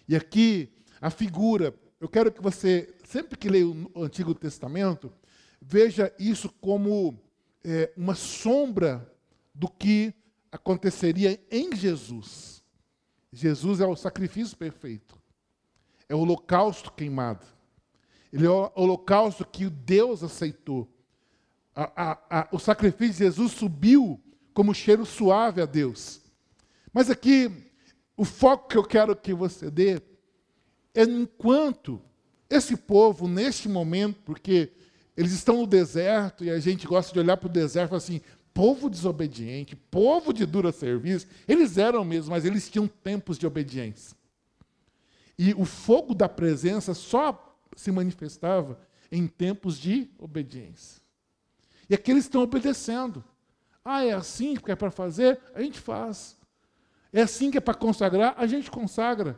E 0.08 0.16
aqui, 0.16 0.72
a 1.00 1.10
figura, 1.10 1.74
eu 2.02 2.10
quero 2.10 2.32
que 2.32 2.42
você, 2.42 2.92
sempre 3.06 3.38
que 3.38 3.48
leia 3.48 3.68
o 3.68 4.04
Antigo 4.04 4.34
Testamento, 4.34 5.14
veja 5.62 6.12
isso 6.18 6.50
como 6.60 7.16
é, 7.64 7.94
uma 7.96 8.16
sombra 8.16 9.08
do 9.54 9.70
que 9.70 10.12
aconteceria 10.52 11.40
em 11.52 11.76
Jesus. 11.76 12.64
Jesus 13.32 13.80
é 13.80 13.86
o 13.86 13.96
sacrifício 13.96 14.58
perfeito, 14.58 15.16
é 16.10 16.16
o 16.16 16.20
holocausto 16.22 16.92
queimado, 16.92 17.46
ele 18.34 18.48
é 18.48 18.50
o 18.50 18.72
holocausto 18.74 19.46
que 19.46 19.70
Deus 19.70 20.24
aceitou. 20.24 20.92
A, 21.76 21.84
a, 22.12 22.40
a, 22.42 22.48
o 22.52 22.58
sacrifício 22.58 23.14
de 23.14 23.26
Jesus 23.26 23.52
subiu 23.52 24.20
como 24.56 24.74
cheiro 24.74 25.06
suave 25.06 25.62
a 25.62 25.68
Deus. 25.68 26.20
Mas 26.92 27.12
aqui, 27.12 27.70
o 28.18 28.26
foco 28.26 28.70
que 28.70 28.78
eu 28.78 28.84
quero 28.84 29.16
que 29.16 29.36
você 29.36 29.70
dê 29.70 30.02
enquanto 30.96 32.02
esse 32.50 32.76
povo, 32.76 33.28
neste 33.28 33.70
momento, 33.70 34.20
porque 34.26 34.72
eles 35.16 35.32
estão 35.32 35.58
no 35.58 35.68
deserto 35.68 36.44
e 36.44 36.50
a 36.50 36.60
gente 36.60 36.86
gosta 36.88 37.14
de 37.14 37.20
olhar 37.20 37.38
para 37.38 37.48
o 37.48 37.52
deserto 37.52 37.88
e 37.88 37.90
falar 37.90 37.98
assim: 37.98 38.22
povo 38.54 38.90
desobediente, 38.90 39.76
povo 39.76 40.34
de 40.34 40.46
dura 40.46 40.72
serviço. 40.72 41.28
Eles 41.48 41.78
eram 41.78 42.04
mesmo, 42.04 42.32
mas 42.32 42.46
eles 42.46 42.70
tinham 42.70 42.88
tempos 42.88 43.38
de 43.38 43.48
obediência. 43.48 44.16
E 45.38 45.54
o 45.54 45.66
fogo 45.66 46.14
da 46.14 46.30
presença 46.30 46.94
só 46.94 47.58
se 47.76 47.92
manifestava 47.92 48.80
em 49.12 49.28
tempos 49.28 49.78
de 49.78 50.10
obediência. 50.20 51.02
E 51.90 51.96
aqui 51.96 52.12
eles 52.12 52.26
estão 52.26 52.42
obedecendo. 52.42 53.24
Ah, 53.84 54.06
é 54.06 54.12
assim 54.12 54.56
que 54.56 54.72
é 54.72 54.76
para 54.76 54.92
fazer? 54.92 55.40
A 55.54 55.62
gente 55.62 55.80
faz. 55.80 56.38
É 57.12 57.22
assim 57.22 57.52
que 57.52 57.58
é 57.58 57.62
para 57.62 57.74
consagrar? 57.74 58.36
A 58.38 58.46
gente 58.46 58.70
consagra. 58.70 59.38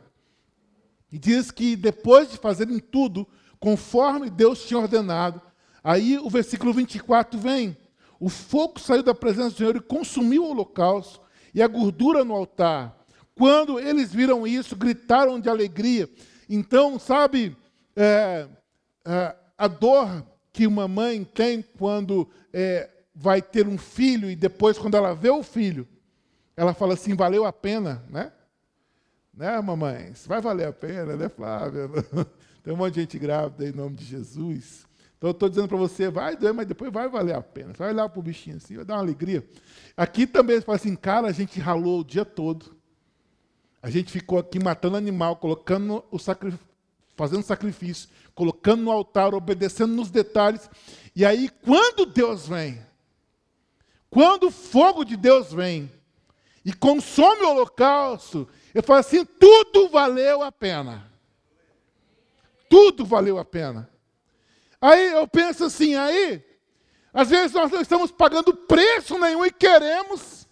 E 1.14 1.18
diz 1.20 1.52
que 1.52 1.76
depois 1.76 2.28
de 2.28 2.36
fazerem 2.36 2.80
tudo 2.80 3.24
conforme 3.60 4.28
Deus 4.28 4.66
tinha 4.66 4.80
ordenado, 4.80 5.40
aí 5.84 6.18
o 6.18 6.28
versículo 6.28 6.72
24 6.72 7.38
vem. 7.38 7.76
O 8.18 8.28
fogo 8.28 8.80
saiu 8.80 9.04
da 9.04 9.14
presença 9.14 9.50
do 9.50 9.56
Senhor 9.56 9.76
e 9.76 9.80
consumiu 9.80 10.42
o 10.42 10.50
holocausto 10.50 11.20
e 11.54 11.62
a 11.62 11.68
gordura 11.68 12.24
no 12.24 12.34
altar. 12.34 12.98
Quando 13.32 13.78
eles 13.78 14.12
viram 14.12 14.44
isso, 14.44 14.74
gritaram 14.74 15.38
de 15.38 15.48
alegria. 15.48 16.10
Então, 16.50 16.98
sabe, 16.98 17.56
é, 17.94 18.48
é, 19.04 19.36
a 19.56 19.68
dor 19.68 20.26
que 20.52 20.66
uma 20.66 20.88
mãe 20.88 21.22
tem 21.22 21.62
quando 21.78 22.28
é, 22.52 22.90
vai 23.14 23.40
ter 23.40 23.68
um 23.68 23.78
filho 23.78 24.28
e 24.28 24.34
depois, 24.34 24.76
quando 24.78 24.96
ela 24.96 25.14
vê 25.14 25.30
o 25.30 25.44
filho, 25.44 25.86
ela 26.56 26.74
fala 26.74 26.94
assim: 26.94 27.14
valeu 27.14 27.44
a 27.44 27.52
pena, 27.52 28.02
né? 28.10 28.32
Né, 29.36 29.60
mamãe? 29.60 30.12
Vai 30.26 30.40
valer 30.40 30.68
a 30.68 30.72
pena, 30.72 31.16
né, 31.16 31.28
Flávia? 31.28 31.88
Tem 32.62 32.72
um 32.72 32.76
monte 32.76 32.94
de 32.94 33.00
gente 33.00 33.18
grávida 33.18 33.68
em 33.68 33.72
nome 33.72 33.96
de 33.96 34.04
Jesus. 34.04 34.86
Então, 35.18 35.30
eu 35.30 35.32
estou 35.32 35.48
dizendo 35.48 35.68
para 35.68 35.76
você, 35.76 36.08
vai 36.08 36.36
doer, 36.36 36.54
mas 36.54 36.66
depois 36.66 36.92
vai 36.92 37.08
valer 37.08 37.34
a 37.34 37.42
pena. 37.42 37.72
Você 37.72 37.78
vai 37.78 37.92
olhar 37.92 38.08
para 38.08 38.20
o 38.20 38.22
bichinho 38.22 38.56
assim, 38.56 38.76
vai 38.76 38.84
dar 38.84 38.94
uma 38.94 39.00
alegria. 39.00 39.44
Aqui 39.96 40.26
também 40.26 40.60
fala 40.60 40.76
assim, 40.76 40.94
cara, 40.94 41.28
a 41.28 41.32
gente 41.32 41.58
ralou 41.58 42.00
o 42.00 42.04
dia 42.04 42.24
todo. 42.24 42.76
A 43.82 43.90
gente 43.90 44.12
ficou 44.12 44.38
aqui 44.38 44.62
matando 44.62 44.96
animal, 44.96 45.36
colocando 45.36 46.04
o 46.10 46.18
sacrifício, 46.18 46.64
fazendo 47.16 47.42
sacrifício, 47.42 48.08
colocando 48.34 48.82
no 48.82 48.90
altar, 48.90 49.34
obedecendo 49.34 49.92
nos 49.92 50.10
detalhes. 50.10 50.70
E 51.14 51.24
aí, 51.24 51.48
quando 51.62 52.06
Deus 52.06 52.48
vem, 52.48 52.80
quando 54.08 54.46
o 54.46 54.50
fogo 54.50 55.04
de 55.04 55.16
Deus 55.16 55.52
vem 55.52 55.90
e 56.64 56.72
consome 56.72 57.42
o 57.42 57.50
holocausto, 57.50 58.48
eu 58.74 58.82
falo 58.82 58.98
assim: 58.98 59.24
tudo 59.24 59.88
valeu 59.88 60.42
a 60.42 60.50
pena. 60.50 61.10
Tudo 62.68 63.04
valeu 63.04 63.38
a 63.38 63.44
pena. 63.44 63.88
Aí 64.80 65.12
eu 65.12 65.26
penso 65.28 65.64
assim, 65.64 65.94
aí, 65.94 66.44
às 67.12 67.30
vezes 67.30 67.52
nós 67.52 67.70
não 67.70 67.80
estamos 67.80 68.10
pagando 68.10 68.54
preço 68.54 69.18
nenhum 69.18 69.46
e 69.46 69.50
queremos 69.50 70.46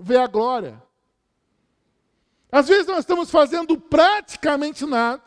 ver 0.00 0.18
a 0.18 0.26
glória. 0.26 0.82
Às 2.50 2.66
vezes 2.66 2.86
nós 2.86 3.00
estamos 3.00 3.30
fazendo 3.30 3.78
praticamente 3.78 4.86
nada 4.86 5.22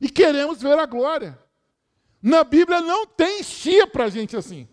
e 0.00 0.08
queremos 0.08 0.60
ver 0.60 0.78
a 0.78 0.86
glória. 0.86 1.38
Na 2.22 2.42
Bíblia 2.42 2.80
não 2.80 3.06
tem 3.06 3.42
chia 3.42 3.86
para 3.86 4.04
a 4.04 4.08
gente 4.08 4.36
assim. 4.36 4.68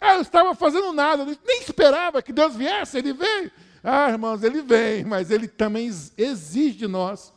Ah, 0.00 0.14
eu 0.14 0.22
estava 0.22 0.54
fazendo 0.54 0.92
nada, 0.92 1.24
nem 1.24 1.60
esperava 1.60 2.22
que 2.22 2.32
Deus 2.32 2.56
viesse, 2.56 2.98
ele 2.98 3.12
veio. 3.12 3.52
Ah, 3.86 4.08
irmãos, 4.08 4.42
ele 4.42 4.62
vem, 4.62 5.04
mas 5.04 5.30
ele 5.30 5.46
também 5.46 5.86
exige 6.16 6.74
de 6.74 6.86
nós 6.86 7.34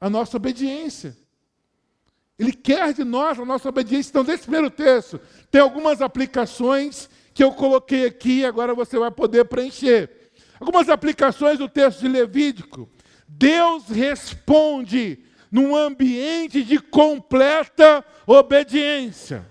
a 0.00 0.10
nossa 0.10 0.36
obediência. 0.36 1.16
Ele 2.36 2.52
quer 2.52 2.92
de 2.92 3.04
nós 3.04 3.38
a 3.38 3.44
nossa 3.44 3.68
obediência. 3.68 4.10
Então, 4.10 4.24
nesse 4.24 4.42
primeiro 4.42 4.68
texto, 4.68 5.20
tem 5.48 5.60
algumas 5.60 6.02
aplicações 6.02 7.08
que 7.32 7.44
eu 7.44 7.52
coloquei 7.52 8.06
aqui 8.06 8.40
e 8.40 8.44
agora 8.44 8.74
você 8.74 8.98
vai 8.98 9.12
poder 9.12 9.44
preencher. 9.44 10.32
Algumas 10.58 10.88
aplicações 10.88 11.58
do 11.58 11.68
texto 11.68 12.00
de 12.00 12.08
Levítico. 12.08 12.88
Deus 13.28 13.86
responde 13.88 15.22
num 15.52 15.76
ambiente 15.76 16.64
de 16.64 16.80
completa 16.80 18.04
obediência. 18.26 19.46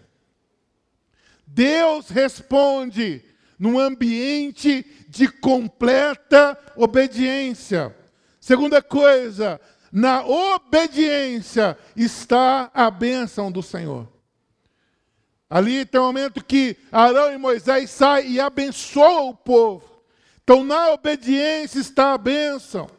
Deus 1.47 2.09
responde 2.09 3.23
num 3.59 3.77
ambiente 3.77 4.85
de 5.09 5.27
completa 5.27 6.57
obediência. 6.77 7.93
Segunda 8.39 8.81
coisa, 8.81 9.59
na 9.91 10.25
obediência 10.25 11.77
está 11.95 12.71
a 12.73 12.89
bênção 12.89 13.51
do 13.51 13.61
Senhor. 13.61 14.07
Ali 15.49 15.83
tem 15.83 15.99
um 15.99 16.05
momento 16.05 16.43
que 16.43 16.77
Arão 16.91 17.33
e 17.33 17.37
Moisés 17.37 17.89
saem 17.89 18.33
e 18.33 18.39
abençoam 18.39 19.29
o 19.29 19.35
povo. 19.35 19.83
Então, 20.43 20.63
na 20.63 20.91
obediência 20.91 21.79
está 21.79 22.13
a 22.13 22.17
bênção. 22.17 22.89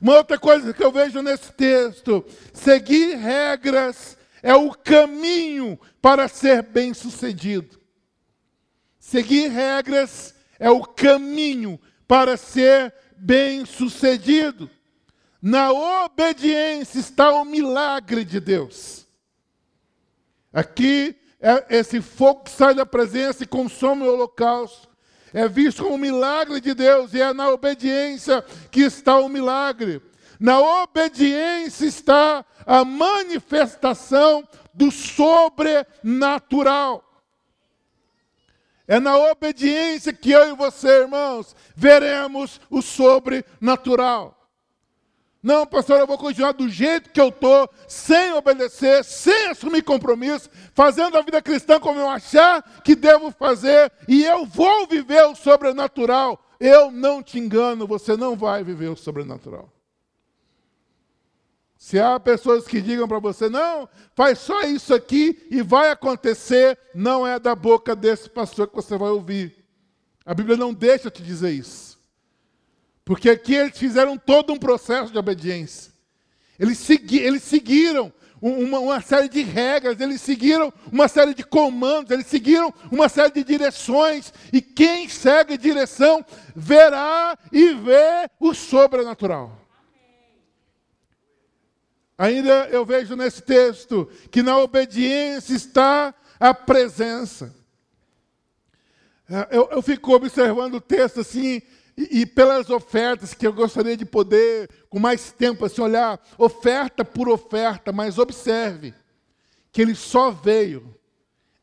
Uma 0.00 0.16
outra 0.16 0.38
coisa 0.38 0.74
que 0.74 0.84
eu 0.84 0.92
vejo 0.92 1.22
nesse 1.22 1.52
texto: 1.52 2.24
seguir 2.52 3.14
regras 3.16 4.18
é 4.42 4.54
o 4.54 4.72
caminho 4.72 5.78
para 6.02 6.28
ser 6.28 6.62
bem-sucedido. 6.62 7.83
Seguir 9.04 9.48
regras 9.48 10.34
é 10.58 10.70
o 10.70 10.82
caminho 10.82 11.78
para 12.08 12.38
ser 12.38 12.94
bem-sucedido. 13.16 14.70
Na 15.42 15.72
obediência 15.72 16.98
está 16.98 17.30
o 17.30 17.44
milagre 17.44 18.24
de 18.24 18.40
Deus. 18.40 19.06
Aqui, 20.50 21.14
é 21.38 21.76
esse 21.76 22.00
fogo 22.00 22.44
que 22.44 22.50
sai 22.50 22.74
da 22.74 22.86
presença 22.86 23.44
e 23.44 23.46
consome 23.46 24.04
o 24.04 24.12
holocausto 24.12 24.88
é 25.34 25.46
visto 25.48 25.82
como 25.82 25.96
um 25.96 25.98
milagre 25.98 26.60
de 26.60 26.72
Deus, 26.74 27.12
e 27.12 27.20
é 27.20 27.32
na 27.32 27.50
obediência 27.50 28.44
que 28.70 28.82
está 28.82 29.18
o 29.18 29.28
milagre. 29.28 30.00
Na 30.38 30.60
obediência 30.60 31.86
está 31.86 32.44
a 32.64 32.84
manifestação 32.84 34.46
do 34.72 34.92
sobrenatural. 34.92 37.02
É 38.86 39.00
na 39.00 39.16
obediência 39.16 40.12
que 40.12 40.30
eu 40.30 40.50
e 40.50 40.56
você, 40.56 41.02
irmãos, 41.02 41.56
veremos 41.74 42.60
o 42.68 42.82
sobrenatural. 42.82 44.34
Não, 45.42 45.66
pastor, 45.66 45.98
eu 45.98 46.06
vou 46.06 46.16
continuar 46.16 46.52
do 46.52 46.68
jeito 46.70 47.10
que 47.10 47.20
eu 47.20 47.28
estou, 47.28 47.68
sem 47.86 48.32
obedecer, 48.32 49.04
sem 49.04 49.48
assumir 49.48 49.82
compromisso, 49.82 50.48
fazendo 50.72 51.18
a 51.18 51.22
vida 51.22 51.42
cristã 51.42 51.78
como 51.78 52.00
eu 52.00 52.08
achar 52.08 52.62
que 52.82 52.96
devo 52.96 53.30
fazer, 53.30 53.92
e 54.08 54.24
eu 54.24 54.46
vou 54.46 54.86
viver 54.86 55.22
o 55.26 55.34
sobrenatural. 55.34 56.42
Eu 56.58 56.90
não 56.90 57.22
te 57.22 57.38
engano, 57.38 57.86
você 57.86 58.16
não 58.16 58.34
vai 58.34 58.64
viver 58.64 58.88
o 58.88 58.96
sobrenatural. 58.96 59.73
Se 61.84 62.00
há 62.00 62.18
pessoas 62.18 62.66
que 62.66 62.80
digam 62.80 63.06
para 63.06 63.18
você, 63.18 63.50
não, 63.50 63.86
faz 64.14 64.38
só 64.38 64.62
isso 64.62 64.94
aqui 64.94 65.46
e 65.50 65.60
vai 65.60 65.90
acontecer, 65.90 66.78
não 66.94 67.26
é 67.26 67.38
da 67.38 67.54
boca 67.54 67.94
desse 67.94 68.26
pastor 68.30 68.68
que 68.68 68.74
você 68.74 68.96
vai 68.96 69.10
ouvir. 69.10 69.54
A 70.24 70.32
Bíblia 70.32 70.56
não 70.56 70.72
deixa 70.72 71.10
te 71.10 71.22
dizer 71.22 71.50
isso. 71.50 72.00
Porque 73.04 73.28
aqui 73.28 73.54
eles 73.54 73.76
fizeram 73.76 74.16
todo 74.16 74.50
um 74.54 74.58
processo 74.58 75.12
de 75.12 75.18
obediência. 75.18 75.92
Eles, 76.58 76.78
segui, 76.78 77.18
eles 77.18 77.42
seguiram 77.42 78.10
uma, 78.40 78.78
uma, 78.78 79.00
série 79.02 79.28
de 79.28 79.42
regras, 79.42 80.00
eles 80.00 80.22
seguiram 80.22 80.72
uma 80.90 81.06
série 81.06 81.34
de 81.34 81.44
comandos, 81.44 82.10
eles 82.10 82.26
seguiram 82.26 82.72
uma 82.90 83.10
série 83.10 83.34
de 83.34 83.44
direções. 83.44 84.32
E 84.50 84.62
quem 84.62 85.06
segue 85.06 85.58
direção 85.58 86.24
verá 86.56 87.38
e 87.52 87.74
vê 87.74 88.26
o 88.40 88.54
sobrenatural. 88.54 89.63
Ainda 92.16 92.68
eu 92.68 92.84
vejo 92.84 93.16
nesse 93.16 93.42
texto 93.42 94.08
que 94.30 94.42
na 94.42 94.58
obediência 94.58 95.54
está 95.54 96.14
a 96.38 96.54
presença. 96.54 97.54
Eu, 99.50 99.68
eu 99.70 99.82
fico 99.82 100.14
observando 100.14 100.74
o 100.74 100.80
texto 100.80 101.20
assim, 101.20 101.62
e, 101.96 102.20
e, 102.20 102.26
pelas 102.26 102.70
ofertas 102.70 103.32
que 103.32 103.46
eu 103.46 103.52
gostaria 103.52 103.96
de 103.96 104.04
poder, 104.04 104.68
com 104.88 104.98
mais 104.98 105.32
tempo, 105.32 105.64
assim, 105.64 105.80
olhar 105.80 106.20
oferta 106.36 107.04
por 107.04 107.28
oferta, 107.28 107.92
mas 107.92 108.18
observe 108.18 108.92
que 109.72 109.80
ele 109.80 109.94
só 109.94 110.30
veio 110.30 110.94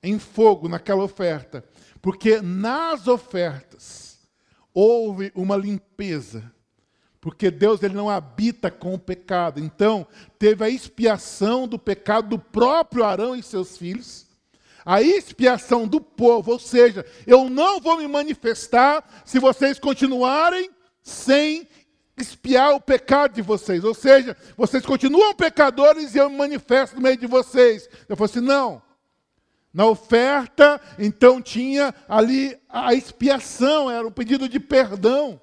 em 0.01 0.17
fogo 0.17 0.67
naquela 0.67 1.03
oferta, 1.03 1.63
porque 2.01 2.41
nas 2.41 3.07
ofertas 3.07 4.19
houve 4.73 5.31
uma 5.35 5.55
limpeza, 5.55 6.51
porque 7.21 7.51
Deus 7.51 7.83
ele 7.83 7.93
não 7.93 8.09
habita 8.09 8.71
com 8.71 8.95
o 8.95 8.99
pecado. 8.99 9.59
Então, 9.59 10.07
teve 10.39 10.65
a 10.65 10.69
expiação 10.69 11.67
do 11.67 11.77
pecado 11.77 12.29
do 12.29 12.39
próprio 12.39 13.03
Arão 13.03 13.35
e 13.35 13.43
seus 13.43 13.77
filhos, 13.77 14.25
a 14.83 15.03
expiação 15.03 15.87
do 15.87 16.01
povo, 16.01 16.53
ou 16.53 16.59
seja, 16.59 17.05
eu 17.27 17.47
não 17.47 17.79
vou 17.79 17.97
me 17.97 18.07
manifestar 18.07 19.21
se 19.23 19.37
vocês 19.37 19.77
continuarem 19.77 20.71
sem 21.03 21.67
expiar 22.17 22.73
o 22.73 22.81
pecado 22.81 23.35
de 23.35 23.43
vocês. 23.43 23.83
Ou 23.83 23.93
seja, 23.93 24.35
vocês 24.57 24.83
continuam 24.83 25.35
pecadores 25.35 26.15
e 26.15 26.17
eu 26.17 26.29
me 26.29 26.37
manifesto 26.37 26.95
no 26.95 27.01
meio 27.03 27.17
de 27.17 27.27
vocês. 27.27 27.87
Eu 28.09 28.17
falei 28.17 28.31
assim: 28.31 28.41
não. 28.41 28.81
Na 29.73 29.85
oferta, 29.85 30.81
então 30.99 31.41
tinha 31.41 31.95
ali 32.09 32.59
a 32.67 32.93
expiação, 32.93 33.89
era 33.89 34.05
o 34.05 34.11
pedido 34.11 34.49
de 34.49 34.59
perdão. 34.59 35.39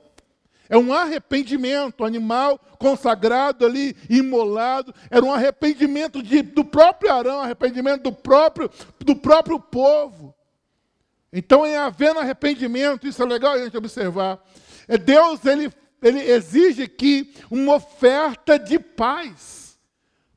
É 0.69 0.77
um 0.77 0.93
arrependimento, 0.93 2.05
animal 2.05 2.59
consagrado 2.79 3.65
ali, 3.65 3.97
imolado, 4.09 4.95
era 5.11 5.25
um 5.25 5.33
arrependimento 5.33 6.23
de, 6.23 6.43
do 6.43 6.65
próprio 6.65 7.13
Arão, 7.13 7.41
arrependimento 7.41 8.03
do 8.03 8.13
próprio, 8.13 8.71
do 9.01 9.17
próprio 9.17 9.59
povo. 9.59 10.35
Então, 11.33 11.67
em 11.67 11.77
havendo 11.77 12.21
arrependimento, 12.21 13.07
isso 13.07 13.23
é 13.23 13.27
legal 13.27 13.53
a 13.53 13.65
gente 13.65 13.77
observar. 13.77 14.43
É 14.87 14.97
Deus, 14.97 15.45
ele, 15.45 15.71
ele 16.03 16.21
exige 16.21 16.83
aqui 16.83 17.35
uma 17.51 17.75
oferta 17.77 18.59
de 18.59 18.79
paz 18.79 19.68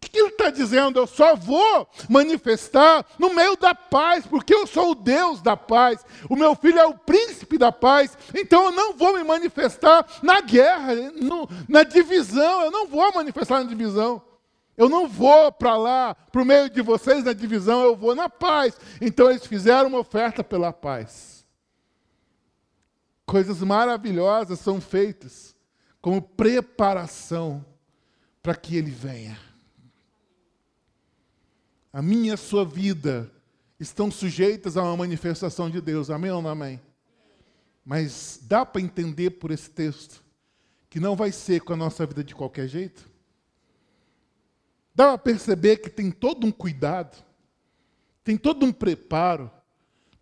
que 0.10 0.18
ele 0.20 0.30
está 0.30 0.50
dizendo? 0.50 1.00
Eu 1.00 1.08
só 1.08 1.36
vou 1.36 1.88
manifestar 2.10 3.06
no 3.20 3.34
meio 3.34 3.56
da 3.56 3.74
paz, 3.76 4.26
porque 4.26 4.54
eu 4.54 4.66
sou 4.66 4.92
o 4.92 4.96
Deus 4.96 5.42
da 5.42 5.56
paz. 5.56 6.04
O 6.30 6.36
meu 6.36 6.56
filho 6.56 6.80
é 6.80 6.86
o 6.86 6.98
príncipe 6.98 7.58
da 7.58 7.72
paz. 7.72 8.18
Então 8.36 8.66
eu 8.66 8.72
não 8.72 8.94
vou 8.94 9.14
me 9.14 9.24
manifestar 9.24 10.06
na 10.22 10.42
guerra, 10.42 10.96
no, 10.96 11.48
na 11.68 11.84
divisão. 11.84 12.64
Eu 12.64 12.72
não 12.72 12.88
vou 12.88 13.14
manifestar 13.14 13.64
na 13.64 13.70
divisão. 13.70 14.22
Eu 14.76 14.90
não 14.90 15.08
vou 15.08 15.52
para 15.52 15.78
lá, 15.78 16.16
para 16.16 16.42
o 16.42 16.46
meio 16.46 16.70
de 16.70 16.82
vocês 16.82 17.24
na 17.24 17.34
divisão, 17.34 17.84
eu 17.84 17.96
vou 17.96 18.16
na 18.16 18.28
paz. 18.28 18.76
Então 19.00 19.30
eles 19.30 19.46
fizeram 19.46 19.90
uma 19.90 20.00
oferta 20.00 20.44
pela 20.44 20.74
paz. 20.74 21.46
Coisas 23.26 23.62
maravilhosas 23.62 24.60
são 24.60 24.82
feitas 24.82 25.56
como 26.02 26.22
preparação 26.22 27.64
para 28.42 28.56
que 28.56 28.76
ele 28.76 28.90
venha 28.90 29.51
a 31.94 32.02
minha 32.02 32.32
e 32.32 32.34
a 32.34 32.38
sua 32.38 32.64
vida 32.64 33.30
estão 33.80 34.12
sujeitas 34.12 34.78
a 34.78 34.84
uma 34.84 34.98
manifestação 34.98 35.70
de 35.70 35.82
Deus. 35.82 36.10
Amém 36.10 36.32
ou 36.32 36.42
não 36.42 36.50
amém? 36.50 36.80
Mas 37.84 38.40
dá 38.44 38.66
para 38.66 38.82
entender 38.82 39.32
por 39.32 39.52
esse 39.52 39.70
texto 39.70 40.24
que 40.90 41.00
não 41.00 41.16
vai 41.16 41.32
ser 41.32 41.62
com 41.62 41.74
a 41.74 41.78
nossa 41.78 42.06
vida 42.06 42.24
de 42.24 42.36
qualquer 42.36 42.68
jeito? 42.68 43.10
Dá 44.94 45.08
para 45.08 45.18
perceber 45.18 45.78
que 45.78 45.90
tem 45.90 46.12
todo 46.12 46.46
um 46.46 46.52
cuidado, 46.52 47.18
tem 48.24 48.38
todo 48.38 48.66
um 48.66 48.72
preparo, 48.72 49.50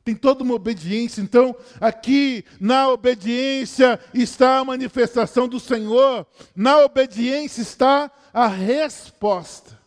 tem 0.04 0.16
toda 0.16 0.44
uma 0.44 0.54
obediência. 0.54 1.22
Então, 1.22 1.56
aqui 1.82 2.46
na 2.60 2.90
obediência 2.90 4.00
está 4.14 4.60
a 4.60 4.66
manifestação 4.66 5.48
do 5.48 5.60
Senhor, 5.60 6.26
na 6.56 6.80
obediência 6.80 7.62
está 7.62 8.12
a 8.34 8.48
resposta. 8.48 9.79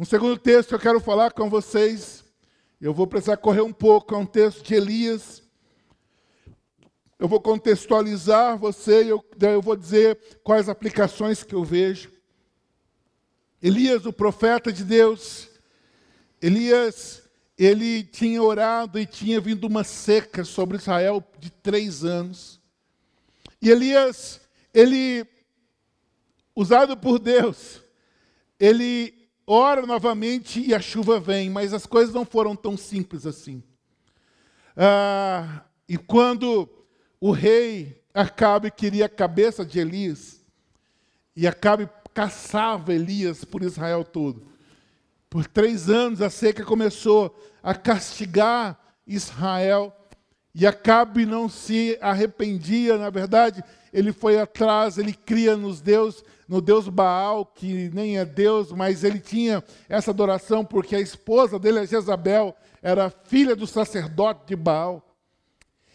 Um 0.00 0.04
segundo 0.04 0.38
texto 0.38 0.68
que 0.68 0.74
eu 0.76 0.78
quero 0.78 1.00
falar 1.00 1.32
com 1.32 1.50
vocês, 1.50 2.24
eu 2.80 2.94
vou 2.94 3.04
precisar 3.04 3.36
correr 3.36 3.62
um 3.62 3.72
pouco, 3.72 4.14
é 4.14 4.16
um 4.16 4.24
texto 4.24 4.62
de 4.62 4.72
Elias. 4.72 5.42
Eu 7.18 7.26
vou 7.26 7.40
contextualizar 7.40 8.56
você 8.56 9.02
e 9.02 9.08
eu, 9.08 9.24
eu 9.40 9.60
vou 9.60 9.74
dizer 9.74 10.16
quais 10.44 10.68
aplicações 10.68 11.42
que 11.42 11.52
eu 11.52 11.64
vejo. 11.64 12.12
Elias, 13.60 14.06
o 14.06 14.12
profeta 14.12 14.72
de 14.72 14.84
Deus, 14.84 15.48
Elias, 16.40 17.24
ele 17.58 18.04
tinha 18.04 18.40
orado 18.40 19.00
e 19.00 19.04
tinha 19.04 19.40
vindo 19.40 19.66
uma 19.66 19.82
seca 19.82 20.44
sobre 20.44 20.76
Israel 20.76 21.24
de 21.40 21.50
três 21.50 22.04
anos. 22.04 22.60
E 23.60 23.68
Elias, 23.68 24.40
ele, 24.72 25.26
usado 26.54 26.96
por 26.96 27.18
Deus, 27.18 27.82
ele 28.60 29.17
ora 29.50 29.86
novamente 29.86 30.60
e 30.60 30.74
a 30.74 30.80
chuva 30.80 31.18
vem, 31.18 31.48
mas 31.48 31.72
as 31.72 31.86
coisas 31.86 32.14
não 32.14 32.26
foram 32.26 32.54
tão 32.54 32.76
simples 32.76 33.24
assim. 33.24 33.62
Ah, 34.76 35.64
e 35.88 35.96
quando 35.96 36.68
o 37.18 37.30
rei 37.32 37.98
Acabe 38.12 38.70
queria 38.70 39.06
a 39.06 39.08
cabeça 39.08 39.64
de 39.64 39.78
Elias, 39.78 40.44
e 41.34 41.46
Acabe 41.46 41.88
caçava 42.12 42.92
Elias 42.92 43.44
por 43.44 43.62
Israel 43.62 44.04
todo, 44.04 44.46
por 45.30 45.46
três 45.46 45.88
anos 45.88 46.20
a 46.20 46.28
seca 46.28 46.64
começou 46.64 47.34
a 47.62 47.74
castigar 47.74 48.78
Israel, 49.06 49.94
e 50.60 50.66
Acabe 50.66 51.24
não 51.24 51.48
se 51.48 51.96
arrependia, 52.00 52.98
na 52.98 53.10
verdade, 53.10 53.62
ele 53.92 54.12
foi 54.12 54.40
atrás, 54.40 54.98
ele 54.98 55.12
cria 55.12 55.56
nos 55.56 55.80
Deus 55.80 56.24
no 56.48 56.60
Deus 56.60 56.88
Baal, 56.88 57.46
que 57.46 57.90
nem 57.94 58.18
é 58.18 58.24
Deus, 58.24 58.72
mas 58.72 59.04
ele 59.04 59.20
tinha 59.20 59.62
essa 59.88 60.10
adoração 60.10 60.64
porque 60.64 60.96
a 60.96 61.00
esposa 61.00 61.60
dele, 61.60 61.78
a 61.78 61.84
Jezabel, 61.84 62.56
era 62.82 63.08
filha 63.08 63.54
do 63.54 63.68
sacerdote 63.68 64.46
de 64.46 64.56
Baal. 64.56 65.14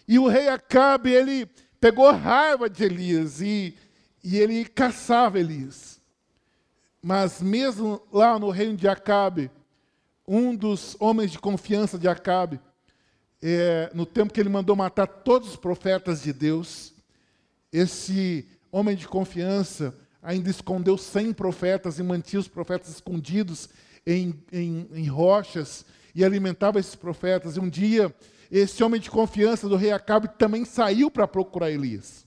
E 0.08 0.18
o 0.18 0.28
rei 0.28 0.48
Acabe, 0.48 1.12
ele 1.12 1.46
pegou 1.82 2.10
raiva 2.12 2.70
de 2.70 2.86
Elias 2.86 3.42
e, 3.42 3.76
e 4.24 4.38
ele 4.38 4.64
caçava 4.64 5.40
Elias. 5.40 6.00
Mas 7.02 7.42
mesmo 7.42 8.02
lá 8.14 8.40
no 8.40 8.50
reino 8.50 8.78
de 8.78 8.88
Acabe, 8.88 9.52
um 10.26 10.56
dos 10.56 10.96
homens 11.02 11.32
de 11.32 11.40
confiança 11.40 11.98
de 11.98 12.08
Acabe, 12.08 12.62
é, 13.46 13.92
no 13.94 14.06
tempo 14.06 14.32
que 14.32 14.40
ele 14.40 14.48
mandou 14.48 14.74
matar 14.74 15.06
todos 15.06 15.50
os 15.50 15.56
profetas 15.58 16.24
de 16.24 16.32
Deus, 16.32 16.94
esse 17.74 18.48
homem 18.72 18.96
de 18.96 19.06
confiança, 19.06 19.94
ainda 20.22 20.50
escondeu 20.50 20.98
cem 20.98 21.34
profetas 21.34 22.00
e 22.00 22.04
mantinha 22.04 22.40
os 22.40 22.48
profetas 22.48 22.88
escondidos 22.88 23.68
em, 24.08 24.34
em, 24.50 24.88
em 24.94 25.08
rochas 25.08 25.86
e 26.16 26.24
alimentava 26.24 26.80
esses 26.80 26.96
profetas. 26.96 27.58
E 27.58 27.60
um 27.60 27.68
dia, 27.68 28.16
esse 28.50 28.82
homem 28.82 29.02
de 29.02 29.12
confiança 29.12 29.68
do 29.68 29.76
rei 29.76 29.92
Acabe 29.92 30.30
também 30.38 30.64
saiu 30.64 31.12
para 31.12 31.28
procurar 31.28 31.70
Elias. 31.70 32.26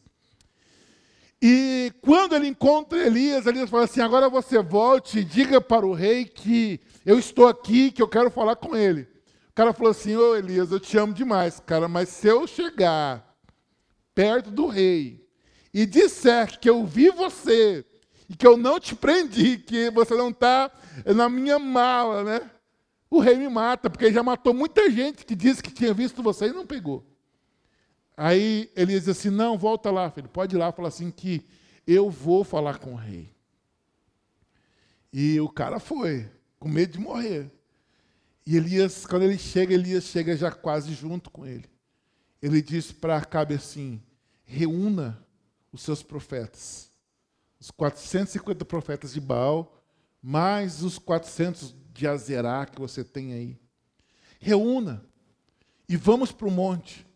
E 1.41 1.93
quando 2.03 2.35
ele 2.35 2.49
encontra 2.49 2.99
Elias, 2.99 3.47
Elias 3.47 3.71
fala 3.71 3.85
assim: 3.85 4.03
agora 4.03 4.29
você 4.29 4.63
volte 4.63 5.21
e 5.21 5.25
diga 5.25 5.63
para 5.63 5.87
o 5.87 5.95
rei 5.95 6.27
que 6.27 6.79
eu 7.07 7.19
estou 7.19 7.49
aqui, 7.49 7.91
que 7.91 8.03
eu 8.03 8.09
quero 8.09 8.31
falar 8.31 8.57
com 8.57 8.77
ele. 8.77 9.16
Cara 9.57 9.73
falou 9.73 9.91
assim: 9.91 10.15
Ô 10.15 10.37
Elias, 10.37 10.71
eu 10.71 10.79
te 10.79 10.99
amo 10.99 11.15
demais, 11.15 11.59
cara, 11.59 11.89
mas 11.89 12.11
se 12.11 12.29
eu 12.29 12.47
chegar 12.47 13.35
perto 14.15 14.51
do 14.51 14.67
rei 14.67 15.27
e 15.73 15.87
disser 15.87 16.61
que 16.61 16.69
eu 16.69 16.85
vi 16.85 17.09
você 17.09 17.83
e 18.29 18.37
que 18.37 18.47
eu 18.47 18.59
não 18.59 18.79
te 18.79 18.95
prendi, 18.95 19.57
que 19.57 19.91
você 19.91 20.15
não 20.15 20.29
está 20.29 20.71
na 21.07 21.31
minha 21.31 21.59
mala, 21.59 22.23
né? 22.23 22.51
O 23.09 23.19
rei 23.19 23.37
me 23.37 23.49
mata, 23.49 23.89
porque 23.89 24.05
ele 24.05 24.15
já 24.15 24.23
matou 24.23 24.53
muita 24.53 24.91
gente 24.91 25.25
que 25.25 25.35
disse 25.35 25.63
que 25.63 25.73
tinha 25.73 25.95
visto 25.95 26.23
você 26.23 26.49
e 26.49 26.53
não 26.53 26.67
pegou. 26.67 27.03
Aí 28.15 28.71
ele 28.77 28.93
diz 28.93 29.09
assim: 29.09 29.31
não, 29.31 29.57
volta 29.57 29.91
lá, 29.91 30.11
filho, 30.11 30.29
pode 30.29 30.55
ir 30.55 30.59
lá, 30.59 30.71
fala 30.71 30.89
assim 30.89 31.11
que 31.11 31.49
eu 31.87 32.11
vou 32.11 32.45
falar 32.45 32.79
com 32.79 32.93
o 32.93 32.97
rei. 32.97 33.35
E 35.11 35.41
o 35.41 35.49
cara 35.49 35.81
foi, 35.81 36.29
com 36.59 36.69
medo 36.69 36.93
de 36.93 37.01
morrer. 37.01 37.56
E 38.47 38.57
Elias, 38.57 39.05
quando 39.05 39.25
ele 39.25 39.37
chega, 39.37 39.75
Elias 39.75 40.05
chega 40.05 40.37
já 40.37 40.53
quase 40.53 40.95
junto 40.95 41.31
com 41.31 41.45
ele. 41.45 41.69
Ele 42.41 42.63
diz 42.63 42.93
para 42.93 43.17
Acabe 43.17 43.55
assim: 43.55 44.01
reúna 44.45 45.21
os 45.73 45.83
seus 45.83 46.03
profetas. 46.03 46.91
Os 47.59 47.71
450 47.73 48.65
profetas 48.65 49.15
de 49.15 49.21
Baal, 49.21 49.83
mais 50.23 50.83
os 50.83 50.99
400 50.99 51.75
de 51.93 52.07
Azerá 52.07 52.67
que 52.67 52.79
você 52.79 53.03
tem 53.03 53.33
aí. 53.33 53.59
Reúna 54.39 55.05
e 55.89 55.97
vamos 55.97 56.31
para 56.31 56.47
o 56.47 56.51
monte. 56.51 57.07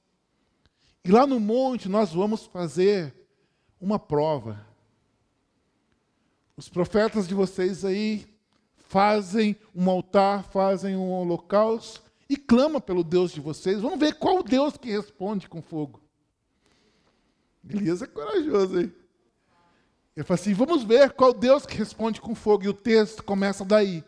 E 1.04 1.10
lá 1.10 1.26
no 1.26 1.38
monte 1.38 1.88
nós 1.88 2.12
vamos 2.12 2.46
fazer 2.46 3.14
uma 3.80 3.98
prova. 3.98 4.66
Os 6.56 6.68
profetas 6.68 7.28
de 7.28 7.34
vocês 7.34 7.84
aí 7.84 8.29
fazem 8.90 9.56
um 9.72 9.88
altar, 9.88 10.42
fazem 10.42 10.96
um 10.96 11.12
holocausto 11.12 12.02
e 12.28 12.36
clama 12.36 12.80
pelo 12.80 13.04
Deus 13.04 13.30
de 13.30 13.40
vocês. 13.40 13.80
Vamos 13.80 14.00
ver 14.00 14.14
qual 14.14 14.42
Deus 14.42 14.76
que 14.76 14.90
responde 14.90 15.48
com 15.48 15.62
fogo. 15.62 16.00
Elias 17.68 18.02
é 18.02 18.06
corajoso, 18.08 18.80
hein? 18.80 18.92
Ele 20.16 20.26
fala 20.26 20.40
assim: 20.40 20.52
vamos 20.52 20.82
ver 20.82 21.12
qual 21.12 21.32
Deus 21.32 21.64
que 21.64 21.76
responde 21.76 22.20
com 22.20 22.34
fogo. 22.34 22.64
E 22.64 22.68
o 22.68 22.74
texto 22.74 23.22
começa 23.22 23.64
daí. 23.64 24.02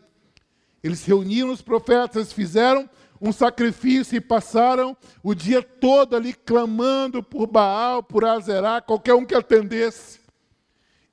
Eles 0.83 1.05
reuniram 1.05 1.53
os 1.53 1.61
profetas, 1.61 2.33
fizeram 2.33 2.89
um 3.21 3.31
sacrifício 3.31 4.17
e 4.17 4.21
passaram 4.21 4.97
o 5.23 5.33
dia 5.33 5.63
todo 5.63 6.13
ali 6.13 6.33
clamando 6.33 7.23
por 7.23 7.47
Baal, 7.47 8.03
por 8.03 8.25
Azerá, 8.25 8.81
qualquer 8.81 9.13
um 9.13 9.25
que 9.25 9.33
atendesse. 9.33 10.19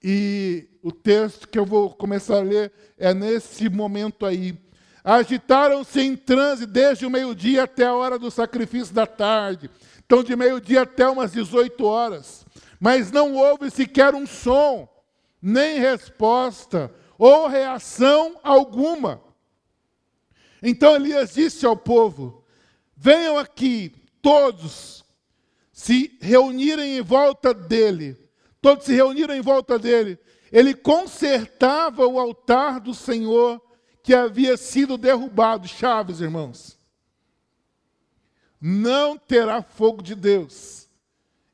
E 0.02 0.68
o 0.82 0.90
texto 0.90 1.48
que 1.48 1.58
eu 1.58 1.66
vou 1.66 1.90
começar 1.90 2.36
a 2.36 2.42
ler 2.42 2.72
é 2.96 3.12
nesse 3.12 3.68
momento 3.68 4.24
aí. 4.24 4.58
Agitaram-se 5.02 6.00
em 6.00 6.16
transe 6.16 6.66
desde 6.66 7.06
o 7.06 7.10
meio-dia 7.10 7.64
até 7.64 7.86
a 7.86 7.94
hora 7.94 8.18
do 8.18 8.30
sacrifício 8.30 8.94
da 8.94 9.06
tarde. 9.06 9.70
Então, 10.04 10.22
de 10.22 10.34
meio-dia 10.34 10.82
até 10.82 11.08
umas 11.08 11.32
18 11.32 11.84
horas. 11.84 12.44
Mas 12.78 13.10
não 13.12 13.34
houve 13.34 13.70
sequer 13.70 14.14
um 14.14 14.26
som, 14.26 14.88
nem 15.40 15.78
resposta 15.78 16.92
ou 17.18 17.46
reação 17.48 18.40
alguma. 18.42 19.22
Então 20.62 20.94
Elias 20.94 21.34
disse 21.34 21.64
ao 21.66 21.76
povo: 21.76 22.44
Venham 22.96 23.38
aqui, 23.38 23.94
todos, 24.22 25.04
se 25.72 26.16
reunirem 26.20 26.96
em 26.96 27.02
volta 27.02 27.52
dele. 27.52 28.16
Todos 28.60 28.84
se 28.84 28.94
reuniram 28.94 29.34
em 29.34 29.40
volta 29.40 29.78
dele. 29.78 30.18
Ele 30.52 30.74
consertava 30.74 32.06
o 32.06 32.18
altar 32.18 32.80
do 32.80 32.92
Senhor 32.92 33.60
que 34.02 34.14
havia 34.14 34.56
sido 34.56 34.98
derrubado. 34.98 35.68
Chaves, 35.68 36.20
irmãos. 36.20 36.78
Não 38.60 39.16
terá 39.16 39.62
fogo 39.62 40.02
de 40.02 40.14
Deus 40.14 40.88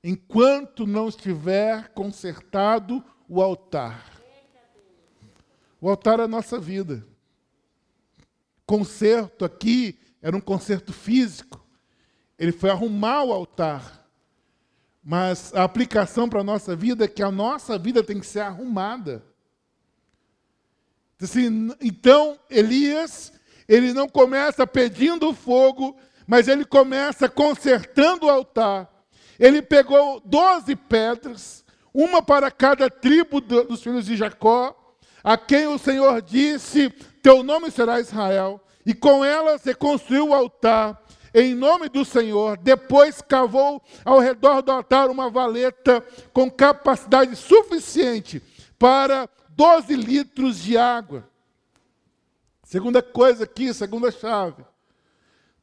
enquanto 0.02 0.86
não 0.86 1.08
estiver 1.08 1.88
consertado 1.88 3.04
o 3.28 3.42
altar. 3.42 4.22
O 5.80 5.90
altar 5.90 6.20
é 6.20 6.22
a 6.22 6.28
nossa 6.28 6.58
vida. 6.58 7.04
Concerto 8.64 9.44
aqui 9.44 9.98
era 10.22 10.36
um 10.36 10.40
concerto 10.40 10.92
físico. 10.92 11.64
Ele 12.38 12.52
foi 12.52 12.70
arrumar 12.70 13.24
o 13.24 13.32
altar. 13.32 14.05
Mas 15.08 15.54
a 15.54 15.62
aplicação 15.62 16.28
para 16.28 16.40
a 16.40 16.44
nossa 16.44 16.74
vida 16.74 17.04
é 17.04 17.08
que 17.08 17.22
a 17.22 17.30
nossa 17.30 17.78
vida 17.78 18.02
tem 18.02 18.18
que 18.18 18.26
ser 18.26 18.40
arrumada. 18.40 19.24
Assim, 21.22 21.70
então, 21.80 22.36
Elias, 22.50 23.32
ele 23.68 23.92
não 23.92 24.08
começa 24.08 24.66
pedindo 24.66 25.32
fogo, 25.32 25.96
mas 26.26 26.48
ele 26.48 26.64
começa 26.64 27.28
consertando 27.28 28.26
o 28.26 28.28
altar. 28.28 28.90
Ele 29.38 29.62
pegou 29.62 30.20
doze 30.24 30.74
pedras, 30.74 31.64
uma 31.94 32.20
para 32.20 32.50
cada 32.50 32.90
tribo 32.90 33.40
dos 33.40 33.84
filhos 33.84 34.06
de 34.06 34.16
Jacó, 34.16 34.96
a 35.22 35.38
quem 35.38 35.68
o 35.68 35.78
Senhor 35.78 36.20
disse: 36.20 36.90
Teu 37.22 37.44
nome 37.44 37.70
será 37.70 38.00
Israel. 38.00 38.60
E 38.84 38.92
com 38.92 39.24
elas 39.24 39.62
reconstruiu 39.62 40.30
o 40.30 40.34
altar 40.34 41.00
em 41.42 41.54
nome 41.54 41.90
do 41.90 42.02
Senhor. 42.02 42.56
Depois 42.56 43.20
cavou 43.20 43.82
ao 44.04 44.18
redor 44.18 44.62
do 44.62 44.72
altar 44.72 45.10
uma 45.10 45.28
valeta 45.28 46.00
com 46.32 46.50
capacidade 46.50 47.36
suficiente 47.36 48.42
para 48.78 49.28
12 49.50 49.94
litros 49.94 50.58
de 50.58 50.78
água. 50.78 51.28
Segunda 52.64 53.02
coisa 53.02 53.44
aqui, 53.44 53.72
segunda 53.74 54.10
chave. 54.10 54.64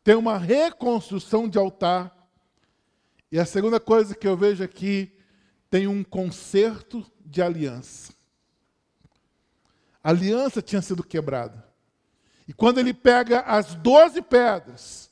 Tem 0.04 0.16
uma 0.16 0.38
reconstrução 0.38 1.50
de 1.50 1.58
altar. 1.58 2.16
E 3.32 3.40
a 3.40 3.46
segunda 3.46 3.80
coisa 3.80 4.14
que 4.14 4.28
eu 4.28 4.38
vejo 4.38 4.64
aqui, 4.64 5.12
tem 5.72 5.88
um 5.88 6.04
conserto 6.04 7.04
de 7.26 7.42
aliança. 7.42 8.14
A 10.04 10.10
aliança 10.10 10.62
tinha 10.62 10.84
sido 10.84 11.04
quebrada. 11.04 11.68
E 12.48 12.54
quando 12.54 12.78
ele 12.78 12.94
pega 12.94 13.40
as 13.40 13.74
doze 13.74 14.22
pedras, 14.22 15.03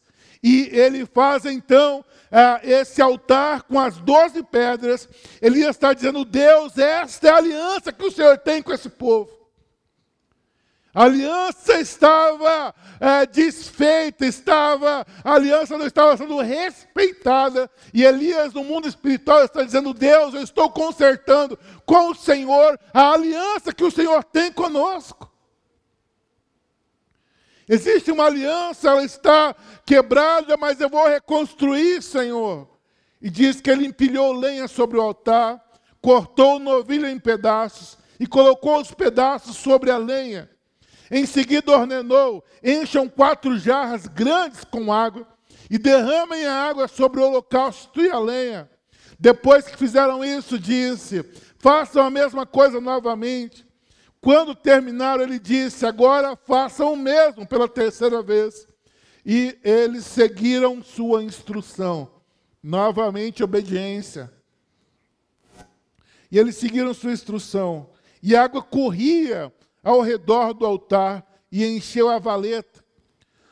e 0.43 0.69
ele 0.71 1.05
faz 1.05 1.45
então 1.45 1.99
uh, 1.99 2.59
esse 2.63 3.01
altar 3.01 3.63
com 3.63 3.79
as 3.79 3.97
doze 3.97 4.41
pedras, 4.43 5.07
ele 5.41 5.63
está 5.63 5.93
dizendo: 5.93 6.25
Deus, 6.25 6.77
esta 6.77 7.27
é 7.27 7.31
a 7.31 7.37
aliança 7.37 7.91
que 7.91 8.05
o 8.05 8.11
Senhor 8.11 8.37
tem 8.37 8.61
com 8.61 8.73
esse 8.73 8.89
povo. 8.89 9.41
A 10.93 11.05
aliança 11.05 11.79
estava 11.79 12.75
é, 12.99 13.25
desfeita, 13.25 14.25
estava, 14.25 15.05
a 15.23 15.33
aliança 15.33 15.77
não 15.77 15.85
estava 15.85 16.17
sendo 16.17 16.37
respeitada. 16.41 17.71
E 17.93 18.03
Elias, 18.03 18.53
no 18.53 18.63
mundo 18.63 18.89
espiritual, 18.89 19.45
está 19.45 19.63
dizendo: 19.63 19.93
Deus, 19.93 20.33
eu 20.33 20.41
estou 20.41 20.69
consertando 20.69 21.57
com 21.85 22.09
o 22.09 22.15
Senhor 22.15 22.77
a 22.93 23.13
aliança 23.13 23.73
que 23.73 23.85
o 23.85 23.91
Senhor 23.91 24.21
tem 24.25 24.51
conosco. 24.51 25.30
Existe 27.73 28.11
uma 28.11 28.25
aliança, 28.25 28.89
ela 28.89 29.03
está 29.03 29.55
quebrada, 29.85 30.57
mas 30.57 30.79
eu 30.79 30.89
vou 30.89 31.07
reconstruir, 31.07 32.03
Senhor. 32.03 32.67
E 33.21 33.29
diz 33.29 33.61
que 33.61 33.69
ele 33.71 33.85
empilhou 33.85 34.33
lenha 34.33 34.67
sobre 34.67 34.97
o 34.97 35.01
altar, 35.01 35.63
cortou 36.01 36.57
o 36.57 36.59
novilho 36.59 37.07
em 37.07 37.17
pedaços 37.17 37.97
e 38.19 38.27
colocou 38.27 38.81
os 38.81 38.91
pedaços 38.91 39.55
sobre 39.55 39.89
a 39.89 39.97
lenha 39.97 40.49
em 41.11 41.25
seguida 41.25 41.77
ordenou: 41.77 42.43
encham 42.63 43.09
quatro 43.09 43.57
jarras 43.59 44.07
grandes 44.07 44.63
com 44.63 44.93
água 44.93 45.27
e 45.69 45.77
derramem 45.77 46.45
a 46.45 46.53
água 46.53 46.87
sobre 46.87 47.19
o 47.19 47.25
holocausto 47.25 48.01
e 48.01 48.09
a 48.09 48.17
lenha. 48.17 48.69
Depois 49.19 49.65
que 49.65 49.77
fizeram 49.77 50.23
isso, 50.23 50.57
disse: 50.57 51.23
façam 51.59 52.03
a 52.03 52.09
mesma 52.09 52.45
coisa 52.45 52.79
novamente. 52.79 53.69
Quando 54.21 54.53
terminaram, 54.53 55.23
ele 55.23 55.39
disse: 55.39 55.85
agora 55.85 56.35
façam 56.35 56.93
o 56.93 56.97
mesmo 56.97 57.45
pela 57.45 57.67
terceira 57.67 58.21
vez. 58.21 58.67
E 59.25 59.57
eles 59.63 60.05
seguiram 60.05 60.81
sua 60.83 61.23
instrução. 61.23 62.11
Novamente, 62.61 63.43
obediência. 63.43 64.31
E 66.31 66.37
eles 66.37 66.55
seguiram 66.55 66.93
sua 66.93 67.11
instrução. 67.11 67.89
E 68.21 68.35
a 68.35 68.43
água 68.43 68.61
corria 68.61 69.51
ao 69.83 70.01
redor 70.01 70.53
do 70.53 70.65
altar 70.65 71.25
e 71.51 71.65
encheu 71.65 72.07
a 72.07 72.19
valeta. 72.19 72.79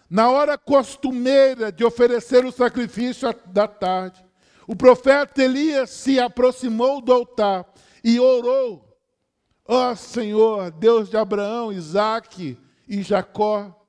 Na 0.10 0.29
hora 0.29 0.58
costumeira 0.58 1.71
de 1.71 1.84
oferecer 1.84 2.45
o 2.45 2.51
sacrifício 2.51 3.34
da 3.47 3.67
tarde, 3.67 4.23
o 4.67 4.75
profeta 4.75 5.43
Elias 5.43 5.89
se 5.89 6.19
aproximou 6.19 7.01
do 7.01 7.12
altar 7.12 7.71
e 8.03 8.19
orou: 8.19 8.88
Ó 9.71 9.91
oh, 9.91 9.95
Senhor, 9.95 10.71
Deus 10.71 11.12
de 11.12 11.15
Abraão, 11.15 11.71
Isaque 11.71 12.58
e 12.88 13.03
Jacó, 13.03 13.86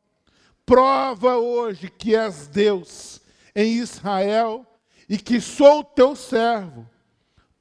prova 0.66 1.38
hoje 1.38 1.88
que 1.88 2.14
és 2.14 2.46
Deus 2.46 3.18
em 3.56 3.78
Israel 3.78 4.66
e 5.08 5.16
que 5.16 5.40
sou 5.40 5.82
teu 5.82 6.14
servo. 6.14 6.86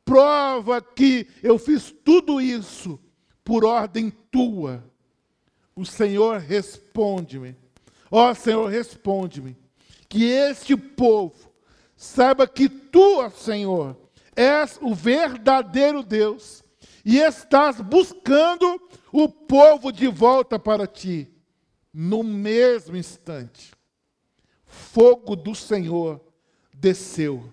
Prova 0.03 0.81
que 0.81 1.29
eu 1.41 1.57
fiz 1.57 1.95
tudo 2.03 2.41
isso 2.41 2.99
por 3.41 3.63
ordem 3.63 4.09
tua. 4.29 4.83
O 5.73 5.85
Senhor 5.85 6.39
responde-me. 6.39 7.55
Ó 8.11 8.33
Senhor, 8.33 8.69
responde-me. 8.69 9.55
Que 10.09 10.25
este 10.25 10.75
povo 10.75 11.49
saiba 11.95 12.45
que 12.45 12.67
tu, 12.67 13.29
Senhor, 13.29 13.95
és 14.35 14.77
o 14.81 14.93
verdadeiro 14.93 16.03
Deus 16.03 16.65
e 17.05 17.17
estás 17.17 17.81
buscando 17.81 18.81
o 19.11 19.27
povo 19.27 19.91
de 19.91 20.07
volta 20.07 20.59
para 20.59 20.85
ti. 20.87 21.27
No 21.93 22.23
mesmo 22.23 22.95
instante, 22.95 23.73
fogo 24.65 25.35
do 25.35 25.55
Senhor 25.55 26.21
desceu. 26.73 27.51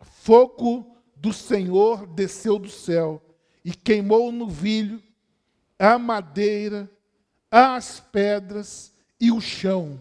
Fogo 0.00 0.96
do 1.16 1.32
Senhor 1.32 2.06
desceu 2.06 2.58
do 2.58 2.68
céu 2.68 3.22
e 3.64 3.72
queimou 3.72 4.28
o 4.28 4.32
novilho, 4.32 5.02
a 5.78 5.98
madeira, 5.98 6.90
as 7.50 8.00
pedras 8.00 8.92
e 9.18 9.30
o 9.30 9.40
chão, 9.40 10.00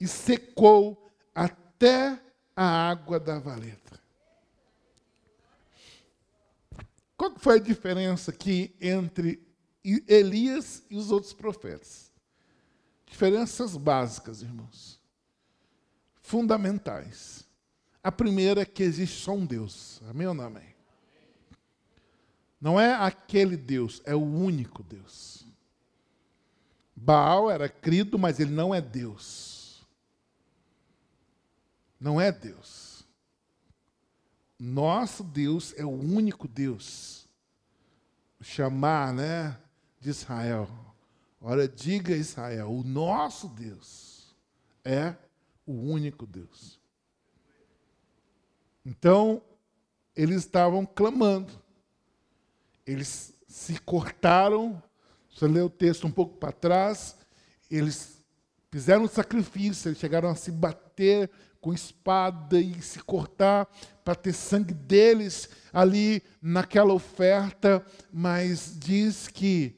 e 0.00 0.06
secou 0.06 1.10
até 1.34 2.20
a 2.54 2.90
água 2.90 3.18
da 3.18 3.38
valeta. 3.38 4.00
Qual 7.18 7.36
foi 7.36 7.56
a 7.56 7.60
diferença 7.60 8.30
aqui 8.30 8.72
entre 8.80 9.44
Elias 10.06 10.84
e 10.88 10.96
os 10.96 11.10
outros 11.10 11.32
profetas? 11.32 12.12
Diferenças 13.04 13.76
básicas, 13.76 14.40
irmãos. 14.40 15.00
Fundamentais. 16.22 17.44
A 18.04 18.12
primeira 18.12 18.62
é 18.62 18.64
que 18.64 18.84
existe 18.84 19.20
só 19.20 19.32
um 19.32 19.44
Deus. 19.44 20.00
Amém 20.08 20.28
ou 20.28 20.34
não 20.34 20.44
amém? 20.44 20.76
Não 22.60 22.80
é 22.80 22.94
aquele 22.94 23.56
Deus, 23.56 24.00
é 24.04 24.14
o 24.14 24.22
único 24.22 24.84
Deus. 24.84 25.44
Baal 26.94 27.50
era 27.50 27.68
crido, 27.68 28.16
mas 28.16 28.38
ele 28.38 28.52
não 28.52 28.72
é 28.72 28.80
Deus. 28.80 29.84
Não 31.98 32.20
é 32.20 32.30
Deus. 32.30 32.87
Nosso 34.58 35.22
Deus 35.22 35.74
é 35.76 35.84
o 35.84 35.90
único 35.90 36.48
Deus. 36.48 37.28
Chamar, 38.40 39.12
né, 39.12 39.56
de 40.00 40.10
Israel. 40.10 40.68
Ora, 41.40 41.68
diga 41.68 42.14
Israel, 42.14 42.70
o 42.70 42.82
nosso 42.82 43.48
Deus 43.48 44.34
é 44.84 45.14
o 45.66 45.72
único 45.72 46.26
Deus. 46.26 46.80
Então, 48.84 49.42
eles 50.16 50.38
estavam 50.38 50.86
clamando. 50.86 51.52
Eles 52.86 53.34
se 53.46 53.78
cortaram. 53.80 54.82
Você 55.30 55.46
lê 55.46 55.60
o 55.60 55.70
texto 55.70 56.06
um 56.06 56.10
pouco 56.10 56.38
para 56.38 56.52
trás. 56.52 57.16
Eles 57.70 58.18
fizeram 58.70 59.06
sacrifício, 59.06 59.88
eles 59.88 59.98
chegaram 59.98 60.28
a 60.28 60.34
se 60.34 60.50
bater 60.50 61.30
com 61.68 61.74
espada 61.74 62.58
e 62.58 62.80
se 62.80 62.98
cortar 63.00 63.66
para 64.02 64.14
ter 64.14 64.32
sangue 64.32 64.72
deles 64.72 65.50
ali 65.70 66.22
naquela 66.40 66.94
oferta, 66.94 67.84
mas 68.10 68.74
diz 68.78 69.28
que 69.28 69.76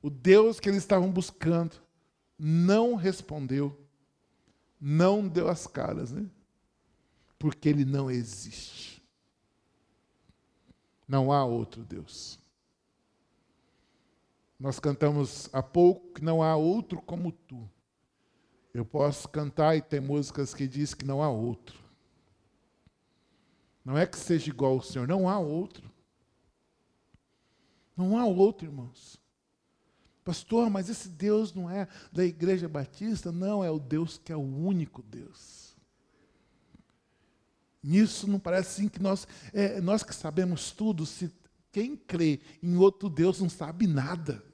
o 0.00 0.10
Deus 0.10 0.60
que 0.60 0.68
eles 0.68 0.78
estavam 0.78 1.10
buscando 1.10 1.74
não 2.38 2.94
respondeu, 2.94 3.76
não 4.80 5.26
deu 5.26 5.48
as 5.48 5.66
caras, 5.66 6.12
né? 6.12 6.24
Porque 7.36 7.68
ele 7.68 7.84
não 7.84 8.08
existe. 8.08 9.02
Não 11.08 11.32
há 11.32 11.44
outro 11.44 11.82
Deus. 11.82 12.38
Nós 14.56 14.78
cantamos 14.78 15.48
há 15.52 15.64
pouco 15.64 16.14
que 16.14 16.24
não 16.24 16.44
há 16.44 16.54
outro 16.54 17.02
como 17.02 17.32
tu. 17.32 17.68
Eu 18.72 18.84
posso 18.84 19.28
cantar 19.28 19.76
e 19.76 19.82
tem 19.82 20.00
músicas 20.00 20.54
que 20.54 20.66
diz 20.66 20.94
que 20.94 21.04
não 21.04 21.22
há 21.22 21.30
outro. 21.30 21.78
Não 23.84 23.96
é 23.96 24.06
que 24.06 24.18
seja 24.18 24.50
igual 24.50 24.72
ao 24.72 24.82
Senhor, 24.82 25.08
não 25.08 25.28
há 25.28 25.38
outro. 25.38 25.90
Não 27.96 28.16
há 28.18 28.24
outro, 28.24 28.66
irmãos. 28.66 29.18
Pastor, 30.22 30.68
mas 30.68 30.90
esse 30.90 31.08
Deus 31.08 31.54
não 31.54 31.70
é 31.70 31.88
da 32.12 32.22
Igreja 32.22 32.68
Batista? 32.68 33.32
Não, 33.32 33.64
é 33.64 33.70
o 33.70 33.78
Deus 33.78 34.18
que 34.18 34.30
é 34.30 34.36
o 34.36 34.40
único 34.40 35.02
Deus. 35.02 35.74
Nisso 37.82 38.28
não 38.28 38.38
parece 38.38 38.72
assim 38.72 38.88
que 38.88 39.00
nós, 39.00 39.26
é, 39.54 39.80
nós 39.80 40.02
que 40.02 40.14
sabemos 40.14 40.70
tudo, 40.70 41.06
se 41.06 41.32
quem 41.72 41.96
crê 41.96 42.40
em 42.62 42.76
outro 42.76 43.08
Deus 43.08 43.40
não 43.40 43.48
sabe 43.48 43.86
nada. 43.86 44.44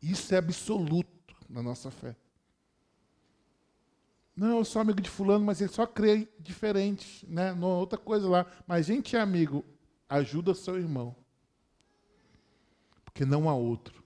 Isso 0.00 0.32
é 0.32 0.38
absoluto 0.38 1.34
na 1.48 1.60
nossa 1.60 1.90
fé. 1.90 2.16
Não, 4.34 4.58
eu 4.58 4.64
sou 4.64 4.80
amigo 4.80 5.00
de 5.00 5.10
fulano, 5.10 5.44
mas 5.44 5.60
ele 5.60 5.70
só 5.70 5.86
crê 5.86 6.28
diferente, 6.38 7.26
né? 7.28 7.52
Não, 7.52 7.68
outra 7.68 7.98
coisa 7.98 8.28
lá. 8.28 8.46
Mas 8.66 8.86
gente 8.86 9.14
é 9.14 9.20
amigo, 9.20 9.64
ajuda 10.08 10.54
seu 10.54 10.78
irmão. 10.78 11.14
Porque 13.04 13.24
não 13.24 13.48
há 13.48 13.54
outro. 13.54 14.02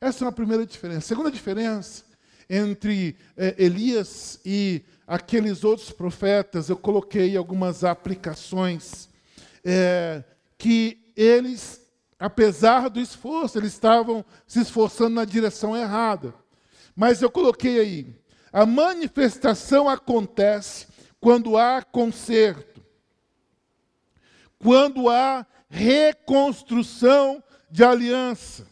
Essa 0.00 0.24
é 0.24 0.26
uma 0.26 0.32
primeira 0.32 0.66
diferença. 0.66 1.06
Segunda 1.08 1.30
diferença 1.30 2.04
entre 2.50 3.16
é, 3.36 3.54
Elias 3.58 4.40
e 4.44 4.82
aqueles 5.06 5.64
outros 5.64 5.90
profetas, 5.90 6.68
eu 6.68 6.76
coloquei 6.76 7.36
algumas 7.36 7.84
aplicações 7.84 9.08
é, 9.64 10.24
que 10.56 11.12
eles, 11.16 11.80
apesar 12.18 12.88
do 12.88 13.00
esforço, 13.00 13.58
eles 13.58 13.72
estavam 13.72 14.24
se 14.46 14.60
esforçando 14.60 15.14
na 15.14 15.24
direção 15.24 15.76
errada. 15.76 16.34
Mas 16.94 17.22
eu 17.22 17.30
coloquei 17.30 17.78
aí, 17.78 18.16
a 18.58 18.66
manifestação 18.66 19.88
acontece 19.88 20.88
quando 21.20 21.56
há 21.56 21.80
conserto, 21.80 22.84
quando 24.58 25.08
há 25.08 25.46
reconstrução 25.70 27.40
de 27.70 27.84
aliança. 27.84 28.66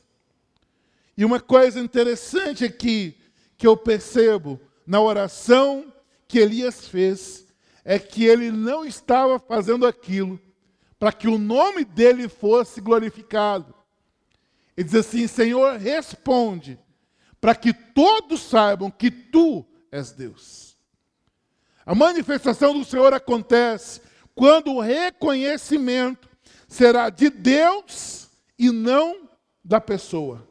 E 1.17 1.25
uma 1.25 1.39
coisa 1.39 1.79
interessante 1.79 2.65
aqui 2.65 3.17
que 3.57 3.65
eu 3.65 3.77
percebo 3.77 4.61
na 4.85 5.01
oração 5.01 5.93
que 6.27 6.41
Elias 6.41 6.89
fez 6.89 7.47
é 7.85 7.97
que 7.97 8.25
ele 8.25 8.51
não 8.51 8.85
estava 8.85 9.39
fazendo 9.39 9.87
aquilo 9.87 10.41
para 10.99 11.13
que 11.13 11.29
o 11.29 11.39
nome 11.39 11.85
dele 11.85 12.29
fosse 12.29 12.81
glorificado. 12.81 13.73
Ele 14.77 14.85
diz 14.85 14.97
assim: 14.97 15.29
Senhor, 15.29 15.77
responde, 15.77 16.77
para 17.41 17.55
que 17.55 17.73
todos 17.73 18.41
saibam 18.41 18.91
que 18.91 19.13
tu 19.13 19.65
és 19.97 20.13
Deus. 20.13 20.77
A 21.85 21.95
manifestação 21.95 22.79
do 22.79 22.85
Senhor 22.85 23.13
acontece 23.13 24.01
quando 24.35 24.73
o 24.73 24.81
reconhecimento 24.81 26.29
será 26.69 27.11
de 27.11 27.31
Deus 27.31 28.29
e 28.59 28.71
não 28.71 29.29
da 29.65 29.81
pessoa 29.81 30.47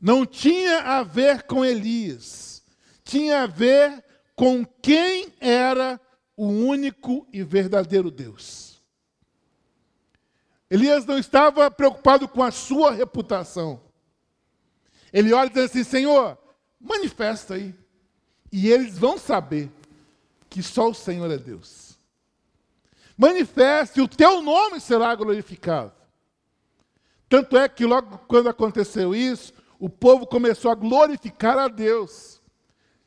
não 0.00 0.24
tinha 0.24 0.80
a 0.80 1.02
ver 1.02 1.42
com 1.42 1.64
Elias, 1.64 2.62
tinha 3.04 3.42
a 3.42 3.46
ver 3.46 4.04
com 4.34 4.64
quem 4.64 5.32
era 5.40 6.00
o 6.36 6.46
único 6.46 7.26
e 7.32 7.42
verdadeiro 7.42 8.10
Deus. 8.10 8.80
Elias 10.70 11.04
não 11.04 11.18
estava 11.18 11.70
preocupado 11.70 12.28
com 12.28 12.42
a 12.42 12.50
sua 12.50 12.92
reputação. 12.92 13.80
Ele 15.12 15.32
olha 15.32 15.48
e 15.48 15.52
diz 15.52 15.64
assim: 15.64 15.82
Senhor, 15.82 16.38
manifesta 16.80 17.54
aí. 17.54 17.74
E 18.50 18.70
eles 18.70 18.98
vão 18.98 19.18
saber 19.18 19.70
que 20.48 20.62
só 20.62 20.88
o 20.88 20.94
Senhor 20.94 21.30
é 21.30 21.36
Deus. 21.36 21.98
Manifeste, 23.16 24.00
o 24.00 24.08
teu 24.08 24.40
nome 24.42 24.80
será 24.80 25.14
glorificado. 25.14 25.92
Tanto 27.28 27.58
é 27.58 27.68
que 27.68 27.84
logo 27.84 28.18
quando 28.26 28.48
aconteceu 28.48 29.14
isso, 29.14 29.52
o 29.78 29.88
povo 29.88 30.26
começou 30.26 30.70
a 30.70 30.74
glorificar 30.74 31.58
a 31.58 31.68
Deus, 31.68 32.40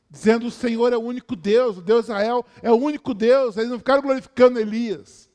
dizendo: 0.10 0.48
O 0.48 0.52
Senhor 0.52 0.94
é 0.94 0.98
o 0.98 1.02
único 1.02 1.36
Deus, 1.36 1.78
o 1.78 1.82
Deus 1.82 2.06
Israel 2.06 2.46
é 2.62 2.72
o 2.72 2.76
único 2.76 3.14
Deus. 3.14 3.58
Eles 3.58 3.70
não 3.70 3.80
ficaram 3.80 4.02
glorificando 4.02 4.60
Elias. 4.60 5.30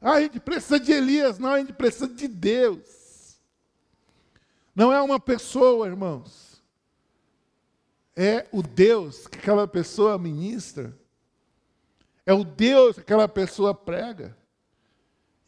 Ah, 0.00 0.12
a 0.12 0.20
gente 0.20 0.40
precisa 0.40 0.78
de 0.78 0.92
Elias, 0.92 1.38
não, 1.38 1.50
a 1.50 1.58
gente 1.58 1.72
precisa 1.72 2.08
de 2.08 2.28
Deus. 2.28 3.38
Não 4.74 4.92
é 4.92 5.00
uma 5.02 5.18
pessoa, 5.18 5.86
irmãos. 5.86 6.45
É 8.16 8.46
o 8.50 8.62
Deus 8.62 9.26
que 9.26 9.38
aquela 9.38 9.68
pessoa 9.68 10.18
ministra. 10.18 10.96
É 12.24 12.32
o 12.32 12.42
Deus 12.42 12.96
que 12.96 13.02
aquela 13.02 13.28
pessoa 13.28 13.74
prega. 13.74 14.34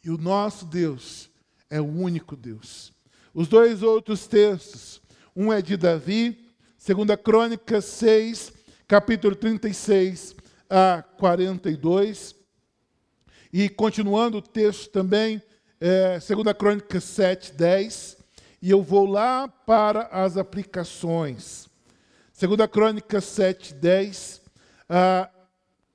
E 0.03 0.11
o 0.11 0.17
nosso 0.17 0.65
Deus 0.65 1.29
é 1.69 1.81
o 1.81 1.85
único 1.85 2.35
Deus. 2.35 2.93
Os 3.33 3.47
dois 3.47 3.81
outros 3.81 4.27
textos 4.27 5.01
um 5.35 5.53
é 5.53 5.61
de 5.61 5.77
Davi, 5.77 6.37
2 6.85 7.21
Crônicas 7.23 7.85
6, 7.85 8.51
capítulo 8.85 9.35
36 9.35 10.35
a 10.69 11.01
42. 11.17 12.35
E 13.53 13.69
continuando 13.69 14.39
o 14.39 14.41
texto 14.41 14.89
também, 14.89 15.41
é, 15.79 16.19
2 16.19 16.57
Crônicas 16.57 17.05
7, 17.05 17.53
10. 17.53 18.17
E 18.61 18.69
eu 18.69 18.83
vou 18.83 19.05
lá 19.05 19.47
para 19.47 20.07
as 20.07 20.35
aplicações. 20.35 21.68
2 22.47 22.71
Crônicas 22.71 23.25
7, 23.25 23.73
10. 23.73 24.41
A, 24.87 25.29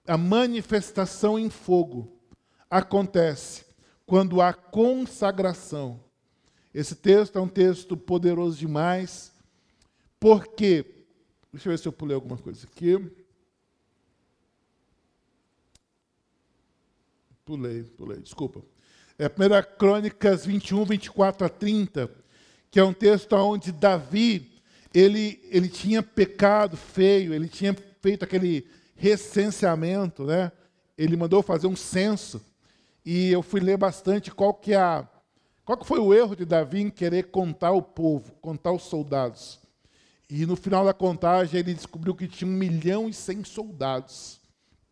a 0.06 0.18
manifestação 0.18 1.38
em 1.38 1.48
fogo 1.48 2.20
acontece 2.68 3.64
quando 4.04 4.42
há 4.42 4.52
consagração. 4.52 6.04
Esse 6.74 6.94
texto 6.94 7.38
é 7.38 7.40
um 7.40 7.48
texto 7.48 7.96
poderoso 7.96 8.58
demais. 8.58 9.32
Porque, 10.20 10.84
deixa 11.50 11.68
eu 11.68 11.72
ver 11.72 11.78
se 11.78 11.88
eu 11.88 11.92
pulei 11.92 12.14
alguma 12.14 12.36
coisa 12.36 12.66
aqui. 12.66 13.10
Pulei, 17.44 17.84
pulei, 17.84 18.18
desculpa. 18.20 18.62
É 19.18 19.28
1 19.28 19.76
Crônicas 19.78 20.44
21, 20.44 20.84
24 20.84 21.46
a 21.46 21.48
30, 21.48 22.10
que 22.70 22.78
é 22.78 22.84
um 22.84 22.92
texto 22.92 23.32
onde 23.34 23.72
Davi, 23.72 24.53
ele, 24.94 25.40
ele 25.50 25.68
tinha 25.68 26.02
pecado 26.02 26.76
feio, 26.76 27.34
ele 27.34 27.48
tinha 27.48 27.76
feito 28.00 28.24
aquele 28.24 28.66
recenseamento, 28.94 30.24
né? 30.24 30.52
Ele 30.96 31.16
mandou 31.16 31.42
fazer 31.42 31.66
um 31.66 31.74
censo, 31.74 32.40
e 33.04 33.30
eu 33.30 33.42
fui 33.42 33.60
ler 33.60 33.76
bastante 33.76 34.30
qual 34.30 34.54
que, 34.54 34.72
é 34.72 34.76
a, 34.76 35.06
qual 35.64 35.76
que 35.76 35.86
foi 35.86 35.98
o 35.98 36.14
erro 36.14 36.36
de 36.36 36.44
Davi 36.44 36.80
em 36.80 36.90
querer 36.90 37.24
contar 37.24 37.72
o 37.72 37.82
povo, 37.82 38.32
contar 38.40 38.72
os 38.72 38.84
soldados. 38.84 39.60
E 40.30 40.46
no 40.46 40.56
final 40.56 40.84
da 40.84 40.94
contagem 40.94 41.60
ele 41.60 41.74
descobriu 41.74 42.14
que 42.14 42.28
tinha 42.28 42.48
um 42.48 42.54
milhão 42.54 43.08
e 43.08 43.12
cem 43.12 43.44
soldados 43.44 44.40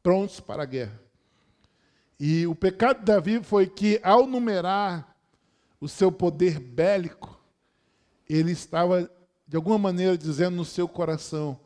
prontos 0.02 0.40
para 0.40 0.64
a 0.64 0.66
guerra. 0.66 1.00
E 2.18 2.46
o 2.46 2.54
pecado 2.54 2.98
de 2.98 3.04
Davi 3.04 3.42
foi 3.42 3.66
que, 3.66 4.00
ao 4.02 4.26
numerar 4.26 5.16
o 5.80 5.88
seu 5.88 6.12
poder 6.12 6.58
bélico, 6.60 7.40
ele 8.28 8.52
estava, 8.52 9.10
de 9.52 9.56
alguma 9.56 9.76
maneira, 9.76 10.16
dizendo 10.16 10.56
no 10.56 10.64
seu 10.64 10.88
coração: 10.88 11.60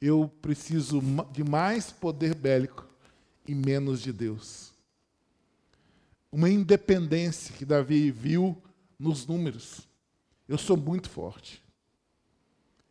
Eu 0.00 0.28
preciso 0.42 1.00
de 1.30 1.44
mais 1.44 1.92
poder 1.92 2.34
bélico 2.34 2.84
e 3.46 3.54
menos 3.54 4.02
de 4.02 4.12
Deus. 4.12 4.72
Uma 6.32 6.50
independência 6.50 7.54
que 7.54 7.64
Davi 7.64 8.10
viu 8.10 8.60
nos 8.98 9.28
números. 9.28 9.88
Eu 10.48 10.58
sou 10.58 10.76
muito 10.76 11.08
forte. 11.08 11.62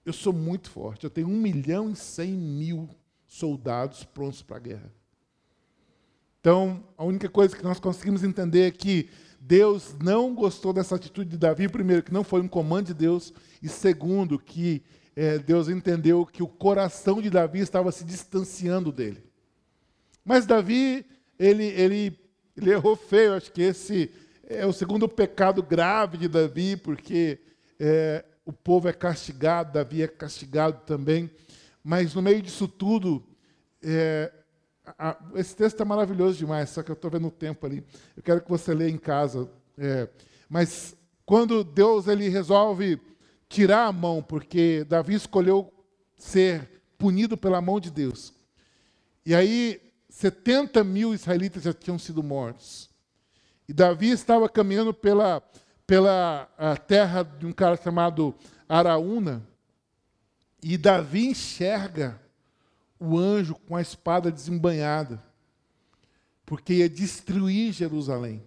Eu 0.06 0.14
sou 0.14 0.32
muito 0.32 0.70
forte. 0.70 1.04
Eu 1.04 1.10
tenho 1.10 1.28
um 1.28 1.38
milhão 1.38 1.90
e 1.92 1.96
cem 1.98 2.32
mil 2.32 2.90
soldados 3.28 4.06
prontos 4.06 4.42
para 4.42 4.56
a 4.56 4.62
guerra. 4.62 4.94
Então, 6.40 6.82
a 6.98 7.04
única 7.04 7.28
coisa 7.28 7.58
que 7.58 7.64
nós 7.64 7.78
conseguimos 7.78 8.24
entender 8.24 8.62
é 8.62 8.72
que 8.72 9.10
Deus 9.40 9.96
não 10.02 10.36
gostou 10.36 10.74
dessa 10.74 10.96
atitude 10.96 11.32
de 11.32 11.38
Davi, 11.38 11.68
primeiro, 11.68 12.04
que 12.04 12.14
não 12.14 12.24
foi 12.24 12.42
um 12.42 12.48
comando 12.48 12.88
de 12.88 12.94
Deus, 12.94 13.34
e 13.62 13.70
segundo, 13.70 14.38
que 14.38 14.84
é, 15.16 15.38
Deus 15.38 15.70
entendeu 15.70 16.26
que 16.26 16.44
o 16.44 16.48
coração 16.48 17.22
de 17.22 17.30
Davi 17.30 17.60
estava 17.60 17.92
se 17.92 18.04
distanciando 18.04 18.92
dele. 18.92 19.24
Mas 20.24 20.46
Davi, 20.46 21.06
ele, 21.38 21.66
ele, 21.66 22.20
ele 22.56 22.72
errou 22.72 22.96
feio, 22.96 23.34
acho 23.34 23.52
que 23.52 23.62
esse 23.62 24.12
é 24.48 24.66
o 24.66 24.74
segundo 24.74 25.08
pecado 25.08 25.62
grave 25.62 26.18
de 26.18 26.28
Davi, 26.28 26.76
porque 26.76 27.40
é, 27.80 28.26
o 28.46 28.52
povo 28.52 28.88
é 28.88 28.94
castigado, 28.94 29.74
Davi 29.74 30.04
é 30.04 30.08
castigado 30.08 30.82
também. 30.86 31.30
Mas 31.84 32.14
no 32.14 32.22
meio 32.22 32.42
disso 32.42 32.68
tudo, 32.68 33.24
é, 33.82 34.32
a, 34.98 35.18
esse 35.36 35.56
texto 35.56 35.82
é 35.82 35.86
maravilhoso 35.86 36.38
demais, 36.38 36.70
só 36.70 36.82
que 36.82 36.92
eu 36.92 36.94
estou 36.94 37.12
vendo 37.12 37.28
o 37.28 37.32
tempo 37.32 37.66
ali. 37.66 37.84
Eu 38.16 38.24
quero 38.24 38.42
que 38.42 38.50
você 38.50 38.74
leia 38.74 38.90
em 38.90 38.98
casa. 38.98 39.50
É, 39.78 40.08
mas 40.50 40.96
quando 41.26 41.64
Deus 41.64 42.08
ele 42.08 42.30
resolve 42.30 43.00
tirar 43.48 43.86
a 43.86 43.92
mão, 43.92 44.22
porque 44.22 44.86
Davi 44.88 45.16
escolheu 45.16 45.72
ser 46.18 46.82
punido 46.98 47.38
pela 47.38 47.62
mão 47.62 47.80
de 47.80 47.90
Deus. 47.90 48.34
E 49.26 49.34
aí, 49.34 49.82
70 50.10 50.84
mil 50.84 51.14
israelitas 51.14 51.64
já 51.64 51.74
tinham 51.74 52.00
sido 52.00 52.22
mortos. 52.24 52.90
E 53.68 53.74
Davi 53.74 54.10
estava 54.10 54.50
caminhando 54.50 54.94
pela, 54.94 55.42
pela 55.86 56.50
terra 56.88 57.24
de 57.24 57.46
um 57.46 57.52
cara 57.52 57.78
chamado 57.78 58.36
Araúna. 58.68 59.44
E 60.62 60.78
Davi 60.78 61.28
enxerga 61.28 62.20
o 63.00 63.18
anjo 63.18 63.56
com 63.56 63.76
a 63.76 63.82
espada 63.82 64.32
desembanhada, 64.32 65.24
porque 66.46 66.74
ia 66.74 66.90
destruir 66.90 67.72
Jerusalém. 67.72 68.44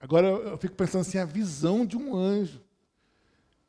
Agora 0.00 0.26
eu 0.28 0.56
fico 0.56 0.74
pensando 0.74 1.02
assim, 1.02 1.18
a 1.18 1.24
visão 1.24 1.84
de 1.84 1.96
um 1.96 2.16
anjo. 2.16 2.60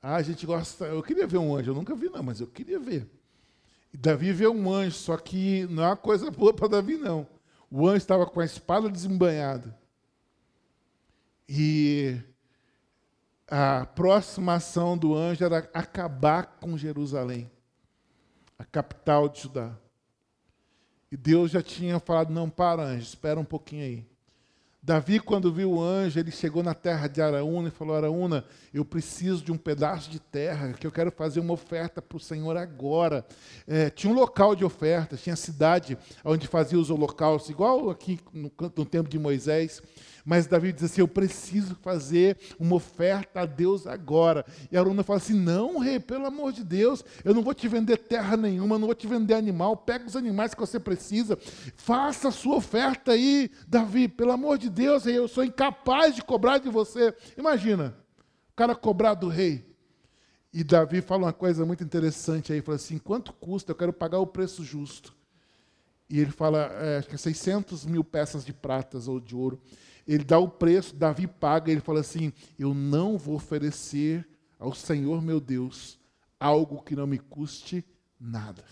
Ah, 0.02 0.16
a 0.16 0.22
gente 0.22 0.46
gosta. 0.46 0.86
Eu 0.86 1.04
queria 1.04 1.28
ver 1.28 1.38
um 1.38 1.56
anjo, 1.56 1.72
eu 1.72 1.76
nunca 1.76 1.96
vi, 1.96 2.10
não, 2.10 2.24
mas 2.24 2.40
eu 2.40 2.48
queria 2.48 2.80
ver. 2.80 3.10
E 3.94 3.98
Davi 3.98 4.32
vê 4.32 4.48
um 4.48 4.72
anjo, 4.72 4.96
só 4.96 5.18
que 5.18 5.66
não 5.70 5.84
é 5.84 5.88
uma 5.88 5.98
coisa 5.98 6.32
boa 6.32 6.54
para 6.54 6.68
Davi, 6.68 6.96
não. 6.98 7.28
O 7.70 7.88
anjo 7.88 7.98
estava 7.98 8.26
com 8.26 8.40
a 8.40 8.46
espada 8.46 8.90
desembanhada. 8.90 9.78
E 11.50 12.18
a 13.48 13.86
próxima 13.86 14.56
ação 14.56 14.98
do 14.98 15.16
anjo 15.16 15.44
era 15.44 15.70
acabar 15.74 16.58
com 16.60 16.78
Jerusalém 16.78 17.50
a 18.58 18.66
capital 18.66 19.30
de 19.30 19.42
Judá. 19.42 19.76
E 21.12 21.18
Deus 21.18 21.52
já 21.52 21.62
tinha 21.62 22.00
falado: 22.00 22.34
não, 22.34 22.50
para, 22.50 22.84
anjo, 22.84 23.04
espera 23.04 23.40
um 23.40 23.46
pouquinho 23.46 23.84
aí. 23.84 24.06
Davi, 24.88 25.20
quando 25.20 25.52
viu 25.52 25.74
o 25.74 25.84
anjo, 25.84 26.18
ele 26.18 26.32
chegou 26.32 26.64
na 26.64 26.74
terra 26.74 27.08
de 27.08 27.22
Araúna 27.22 27.68
e 27.68 27.72
falou: 27.72 27.96
Araúna, 27.96 28.46
eu 28.74 28.86
preciso 28.86 29.44
de 29.44 29.52
um 29.52 29.58
pedaço 29.58 30.10
de 30.10 30.18
terra, 30.18 30.72
que 30.72 30.88
eu 30.88 30.92
quero 30.92 31.12
fazer 31.12 31.42
uma 31.42 31.54
oferta 31.54 32.02
para 32.02 32.16
o 32.16 32.20
Senhor 32.22 32.56
agora. 32.56 33.26
É, 33.68 33.90
tinha 33.90 34.12
um 34.12 34.16
local 34.16 34.56
de 34.56 34.64
oferta, 34.64 35.18
tinha 35.18 35.36
cidade 35.36 35.98
onde 36.24 36.48
fazia 36.48 36.80
os 36.80 36.90
holocaustos, 36.90 37.50
igual 37.50 37.90
aqui 37.90 38.18
no, 38.32 38.50
no 38.60 38.86
tempo 38.86 39.10
de 39.10 39.20
Moisés. 39.20 39.82
Mas 40.30 40.46
Davi 40.46 40.74
diz 40.74 40.84
assim: 40.84 41.00
Eu 41.00 41.08
preciso 41.08 41.74
fazer 41.76 42.38
uma 42.60 42.76
oferta 42.76 43.40
a 43.40 43.46
Deus 43.46 43.88
agora. 43.88 44.46
E 44.70 44.76
Aruna 44.76 45.02
fala 45.02 45.20
assim: 45.20 45.34
Não, 45.34 45.80
rei, 45.80 46.02
pelo 46.02 46.26
amor 46.26 46.52
de 46.52 46.66
Deus, 46.66 47.02
eu 47.24 47.34
não 47.34 47.42
vou 47.42 47.54
te 47.54 47.66
vender 47.70 47.96
terra 47.96 48.36
nenhuma, 48.36 48.78
não 48.78 48.88
vou 48.88 48.94
te 48.94 49.08
vender 49.08 49.36
animal. 49.36 49.78
Pega 49.78 50.06
os 50.06 50.18
animais 50.18 50.54
que 50.54 50.60
você 50.60 50.82
precisa, 50.82 51.40
faça 51.78 52.28
a 52.28 52.32
sua 52.32 52.58
oferta 52.58 53.14
aí, 53.14 53.50
Davi, 53.70 54.10
pelo 54.10 54.34
amor 54.34 54.58
de 54.58 54.70
Deus, 54.70 55.06
rei, 55.06 55.18
eu 55.18 55.30
sou 55.30 55.46
incapaz 55.46 56.14
de 56.14 56.22
cobrar 56.22 56.58
de 56.58 56.68
você. 56.68 57.16
Imagina, 57.38 57.96
o 58.52 58.54
cara 58.54 58.76
cobrar 58.76 59.14
do 59.14 59.30
rei. 59.30 59.66
E 60.52 60.62
Davi 60.62 61.00
fala 61.00 61.24
uma 61.24 61.34
coisa 61.34 61.66
muito 61.66 61.86
interessante 61.86 62.52
aí, 62.52 62.62
fala 62.62 62.76
assim, 62.76 62.98
quanto 62.98 63.32
custa? 63.32 63.72
Eu 63.72 63.76
quero 63.78 63.94
pagar 63.94 64.20
o 64.20 64.28
preço 64.28 64.62
justo. 64.62 65.16
E 66.10 66.20
ele 66.20 66.32
fala, 66.32 66.64
é, 66.82 66.98
acho 66.98 67.08
que 67.08 67.16
é 67.16 67.18
600 67.18 67.86
mil 67.86 68.04
peças 68.04 68.44
de 68.44 68.52
pratas 68.52 69.08
ou 69.08 69.22
de 69.22 69.34
ouro 69.34 69.62
ele 70.08 70.24
dá 70.24 70.40
o 70.40 70.48
preço, 70.48 70.96
Davi 70.96 71.28
paga, 71.28 71.72
ele 71.72 71.82
fala 71.82 72.00
assim: 72.00 72.32
Eu 72.58 72.74
não 72.74 73.18
vou 73.18 73.36
oferecer 73.36 74.26
ao 74.58 74.74
Senhor 74.74 75.22
meu 75.22 75.40
Deus 75.40 76.00
algo 76.40 76.82
que 76.82 76.96
não 76.96 77.06
me 77.06 77.20
custe 77.20 77.86
nada. 78.20 78.64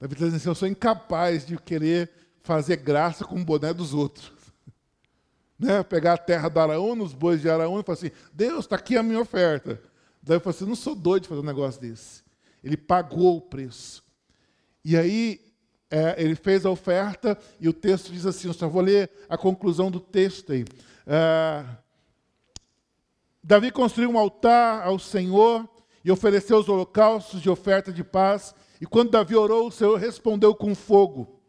Davi 0.00 0.14
está 0.14 0.24
dizendo 0.24 0.36
assim: 0.36 0.48
Eu 0.48 0.54
sou 0.54 0.68
incapaz 0.68 1.44
de 1.44 1.58
querer 1.58 2.10
fazer 2.42 2.76
graça 2.76 3.24
com 3.24 3.38
o 3.38 3.44
boné 3.44 3.74
dos 3.74 3.92
outros. 3.92 4.32
Né? 5.62 5.82
Pegar 5.82 6.14
a 6.14 6.16
terra 6.16 6.48
do 6.48 6.58
Araúna, 6.58 7.04
os 7.04 7.12
bois 7.12 7.42
de 7.42 7.50
Araúna, 7.50 7.82
e 7.82 7.84
falar 7.84 7.98
assim: 7.98 8.10
Deus, 8.32 8.60
está 8.60 8.76
aqui 8.76 8.96
a 8.96 9.02
minha 9.02 9.20
oferta. 9.20 9.78
Daí 10.22 10.36
eu 10.36 10.40
falo 10.40 10.56
assim: 10.56 10.64
Não 10.64 10.74
sou 10.74 10.94
doido 10.94 11.24
de 11.24 11.28
fazer 11.28 11.42
um 11.42 11.44
negócio 11.44 11.78
desse. 11.78 12.22
Ele 12.64 12.78
pagou 12.78 13.36
o 13.36 13.42
preço. 13.42 14.02
E 14.82 14.96
aí 14.96 15.49
é, 15.90 16.14
ele 16.22 16.36
fez 16.36 16.64
a 16.64 16.70
oferta 16.70 17.36
e 17.58 17.68
o 17.68 17.72
texto 17.72 18.12
diz 18.12 18.24
assim: 18.24 18.48
eu 18.48 18.54
só 18.54 18.68
vou 18.68 18.82
ler 18.82 19.10
a 19.28 19.36
conclusão 19.36 19.90
do 19.90 19.98
texto 19.98 20.52
aí. 20.52 20.64
É, 21.06 21.64
Davi 23.42 23.70
construiu 23.72 24.10
um 24.10 24.18
altar 24.18 24.86
ao 24.86 24.98
Senhor 24.98 25.68
e 26.04 26.10
ofereceu 26.10 26.58
os 26.58 26.68
holocaustos 26.68 27.42
de 27.42 27.50
oferta 27.50 27.92
de 27.92 28.04
paz. 28.04 28.54
E 28.80 28.86
quando 28.86 29.10
Davi 29.10 29.34
orou, 29.34 29.68
o 29.68 29.72
Senhor 29.72 29.98
respondeu 29.98 30.54
com 30.54 30.74
fogo, 30.74 31.40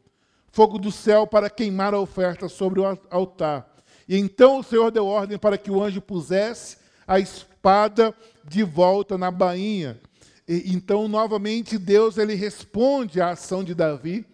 fogo 0.51 0.77
do 0.77 0.91
céu, 0.91 1.27
para 1.27 1.49
queimar 1.49 1.93
a 1.93 1.99
oferta 1.99 2.49
sobre 2.49 2.79
o 2.79 2.99
altar. 3.09 3.69
E 4.07 4.17
então 4.17 4.59
o 4.59 4.63
Senhor 4.63 4.91
deu 4.91 5.05
ordem 5.05 5.37
para 5.37 5.57
que 5.57 5.69
o 5.69 5.81
anjo 5.81 6.01
pusesse 6.01 6.77
a 7.07 7.19
espada 7.19 8.13
de 8.43 8.63
volta 8.63 9.17
na 9.17 9.29
bainha. 9.29 9.99
E, 10.47 10.73
então, 10.73 11.07
novamente, 11.07 11.77
Deus 11.77 12.17
ele 12.17 12.33
responde 12.33 13.21
à 13.21 13.31
ação 13.31 13.63
de 13.63 13.73
Davi 13.73 14.25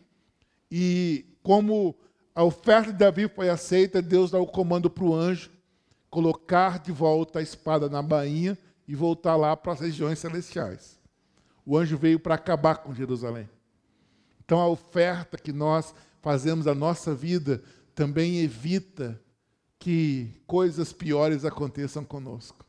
e 0.71 1.25
como 1.41 1.95
a 2.35 2.43
oferta 2.43 2.91
de 2.91 2.97
Davi 2.99 3.27
foi 3.27 3.49
aceita, 3.49 4.01
Deus 4.01 4.31
dá 4.31 4.39
o 4.39 4.45
comando 4.45 4.89
para 4.89 5.03
o 5.03 5.15
anjo 5.15 5.49
colocar 6.09 6.79
de 6.79 6.91
volta 6.91 7.39
a 7.39 7.41
espada 7.41 7.89
na 7.89 8.01
bainha 8.01 8.57
e 8.87 8.95
voltar 8.95 9.35
lá 9.35 9.55
para 9.55 9.73
as 9.73 9.79
regiões 9.79 10.19
celestiais. 10.19 10.99
O 11.65 11.77
anjo 11.77 11.97
veio 11.97 12.19
para 12.19 12.35
acabar 12.35 12.77
com 12.77 12.93
Jerusalém. 12.93 13.49
Então 14.43 14.59
a 14.59 14.67
oferta 14.67 15.37
que 15.37 15.51
nós 15.51 15.93
fazemos 16.21 16.65
da 16.65 16.73
nossa 16.75 17.13
vida 17.13 17.61
também 17.93 18.39
evita 18.39 19.19
que 19.79 20.29
coisas 20.45 20.93
piores 20.93 21.43
aconteçam 21.43 22.05
conosco. 22.05 22.65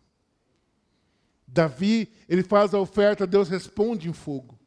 Davi, 1.49 2.12
ele 2.28 2.42
faz 2.42 2.74
a 2.74 2.78
oferta, 2.78 3.26
Deus 3.26 3.49
responde 3.49 4.09
em 4.09 4.12
fogo. 4.12 4.59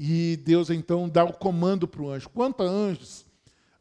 E 0.00 0.38
Deus 0.44 0.70
então 0.70 1.08
dá 1.08 1.24
o 1.24 1.32
comando 1.32 1.86
para 1.86 2.02
o 2.02 2.10
anjo. 2.10 2.28
Quanto 2.30 2.62
a 2.62 2.66
anjos, 2.66 3.26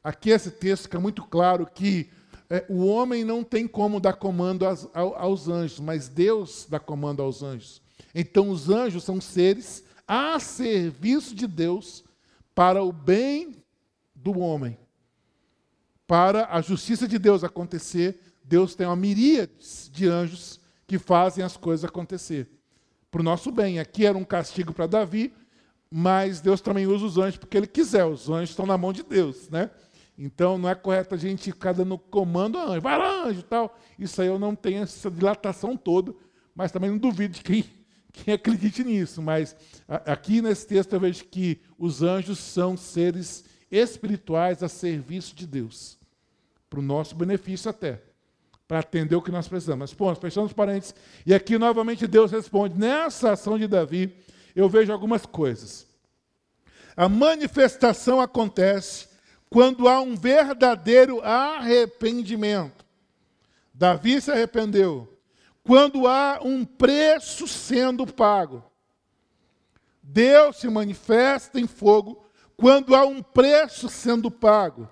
aqui 0.04 0.30
esse 0.30 0.52
texto 0.52 0.84
fica 0.84 1.00
muito 1.00 1.24
claro 1.24 1.66
que 1.66 2.10
é, 2.50 2.66
o 2.70 2.86
homem 2.86 3.24
não 3.24 3.44
tem 3.44 3.68
como 3.68 4.00
dar 4.00 4.14
comando 4.14 4.66
aos, 4.66 4.90
aos 4.94 5.48
anjos, 5.48 5.80
mas 5.80 6.08
Deus 6.08 6.66
dá 6.70 6.80
comando 6.80 7.22
aos 7.22 7.44
anjos. 7.44 7.82
Então 8.14 8.50
os 8.50 8.70
anjos 8.70 9.04
são 9.04 9.22
seres 9.22 9.84
a 10.08 10.40
serviço 10.40 11.36
de 11.36 11.46
Deus 11.46 12.04
para 12.56 12.84
o 12.84 12.92
bem 12.92 13.56
do 14.16 14.40
homem. 14.40 14.78
Para 16.08 16.48
a 16.50 16.62
justiça 16.62 17.08
de 17.08 17.20
Deus 17.20 17.44
acontecer, 17.44 18.20
Deus 18.44 18.74
tem 18.74 18.88
uma 18.88 18.96
miríade 18.96 19.52
de 19.92 20.08
anjos 20.08 20.60
que 20.88 20.98
fazem 20.98 21.44
as 21.44 21.58
coisas 21.58 21.86
acontecer. 21.86 22.50
Para 23.12 23.22
o 23.22 23.24
nosso 23.24 23.52
bem. 23.52 23.80
Aqui 23.80 24.06
era 24.06 24.18
um 24.18 24.24
castigo 24.24 24.74
para 24.74 24.88
Davi, 24.88 25.34
mas 25.92 26.42
Deus 26.42 26.62
também 26.62 26.88
usa 26.88 27.06
os 27.06 27.18
anjos 27.18 27.38
porque 27.38 27.58
Ele 27.58 27.68
quiser. 27.68 28.06
Os 28.06 28.30
anjos 28.30 28.52
estão 28.52 28.66
na 28.66 28.78
mão 28.78 28.94
de 28.94 29.04
Deus, 29.04 29.50
né? 29.50 29.70
Então 30.18 30.58
não 30.58 30.68
é 30.68 30.74
correto 30.74 31.14
a 31.14 31.18
gente 31.18 31.52
ficar 31.52 31.74
dando 31.74 31.98
comando 31.98 32.58
a 32.58 32.64
anjo, 32.64 32.82
vai 32.82 32.98
lá, 32.98 33.26
anjo 33.26 33.44
tal. 33.44 33.78
Isso 34.00 34.20
aí 34.22 34.28
eu 34.28 34.40
não 34.40 34.56
tenho 34.56 34.82
essa 34.82 35.12
dilatação 35.12 35.78
toda, 35.78 36.16
mas 36.56 36.72
também 36.72 36.90
não 36.90 36.98
duvido 36.98 37.36
de 37.36 37.44
quem, 37.44 37.64
quem 38.12 38.34
acredite 38.34 38.84
nisso. 38.84 39.22
Mas 39.22 39.56
aqui 39.88 40.42
nesse 40.42 40.66
texto 40.66 40.94
eu 40.94 41.00
vejo 41.00 41.26
que 41.26 41.62
os 41.78 42.02
anjos 42.02 42.40
são 42.40 42.76
seres 42.76 43.46
espirituais 43.70 44.64
a 44.64 44.70
serviço 44.70 45.36
de 45.36 45.46
Deus, 45.46 46.00
para 46.70 46.80
o 46.80 46.84
nosso 46.84 47.16
benefício 47.16 47.70
até, 47.70 48.02
para 48.68 48.80
atender 48.80 49.16
o 49.16 49.22
que 49.22 49.32
nós 49.32 49.48
precisamos. 49.48 49.92
Mas, 49.92 49.94
ponto, 49.94 50.20
fechando 50.20 50.48
os 50.48 50.54
parênteses. 50.54 50.94
E 51.26 51.34
aqui 51.34 51.58
novamente 51.58 52.06
Deus 52.06 52.32
responde: 52.32 52.78
nessa 52.78 53.32
ação 53.32 53.58
de 53.58 53.68
Davi, 53.68 54.14
eu 54.56 54.68
vejo 54.68 54.92
algumas 54.92 55.26
coisas. 55.26 55.88
A 56.96 57.08
manifestação 57.08 58.20
acontece 58.20 59.08
quando 59.50 59.88
há 59.88 60.02
um 60.02 60.16
verdadeiro 60.16 61.22
arrependimento. 61.22 62.86
Davi 63.74 64.20
se 64.20 64.32
arrependeu. 64.32 65.14
Quando 65.64 66.08
há 66.08 66.40
um 66.42 66.66
preço 66.66 67.48
sendo 67.48 68.08
pago. 68.08 68.64
Deus 70.02 70.58
se 70.58 70.70
manifesta 70.70 71.60
em 71.60 71.68
fogo 71.68 72.26
quando 72.56 72.96
há 72.96 73.06
um 73.06 73.22
preço 73.22 73.90
sendo 73.90 74.32
pago. 74.32 74.90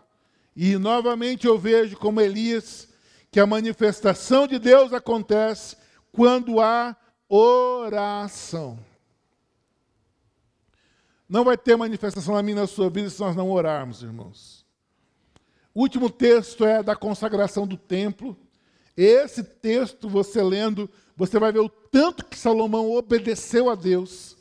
E 0.55 0.77
novamente 0.77 1.47
eu 1.47 1.57
vejo 1.57 1.97
como 1.97 2.21
Elias 2.21 2.89
que 3.35 3.39
a 3.41 3.45
manifestação 3.45 4.47
de 4.47 4.57
Deus 4.57 4.93
acontece 4.93 5.75
quando 6.09 6.61
há 6.61 6.95
oração. 7.27 8.79
Não 11.27 11.43
vai 11.43 11.57
ter 11.57 11.75
manifestação 11.75 12.35
na 12.35 12.41
minha 12.41 12.61
na 12.61 12.65
sua 12.65 12.89
vida 12.89 13.09
se 13.09 13.19
nós 13.19 13.35
não 13.35 13.51
orarmos, 13.51 14.01
irmãos. 14.01 14.65
O 15.73 15.81
último 15.81 16.09
texto 16.09 16.63
é 16.63 16.81
da 16.81 16.95
consagração 16.95 17.67
do 17.67 17.75
templo. 17.75 18.37
Esse 18.95 19.43
texto, 19.43 20.07
você 20.07 20.41
lendo, 20.41 20.89
você 21.13 21.37
vai 21.37 21.51
ver 21.51 21.59
o 21.59 21.67
tanto 21.67 22.23
que 22.23 22.39
Salomão 22.39 22.89
obedeceu 22.89 23.69
a 23.69 23.75
Deus, 23.75 24.37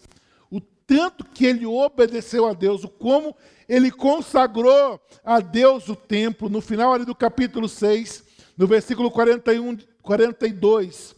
o 0.48 0.60
tanto 0.60 1.24
que 1.24 1.44
ele 1.44 1.66
obedeceu 1.66 2.46
a 2.46 2.52
Deus, 2.52 2.84
o 2.84 2.88
como 2.88 3.34
ele 3.68 3.90
consagrou 3.90 5.00
a 5.24 5.40
Deus 5.40 5.88
o 5.88 5.96
templo. 5.96 6.48
No 6.48 6.60
final 6.60 6.92
ali 6.94 7.04
do 7.04 7.12
capítulo 7.12 7.68
6, 7.68 8.23
no 8.56 8.66
versículo 8.66 9.10
41, 9.10 9.78
42 10.02 11.14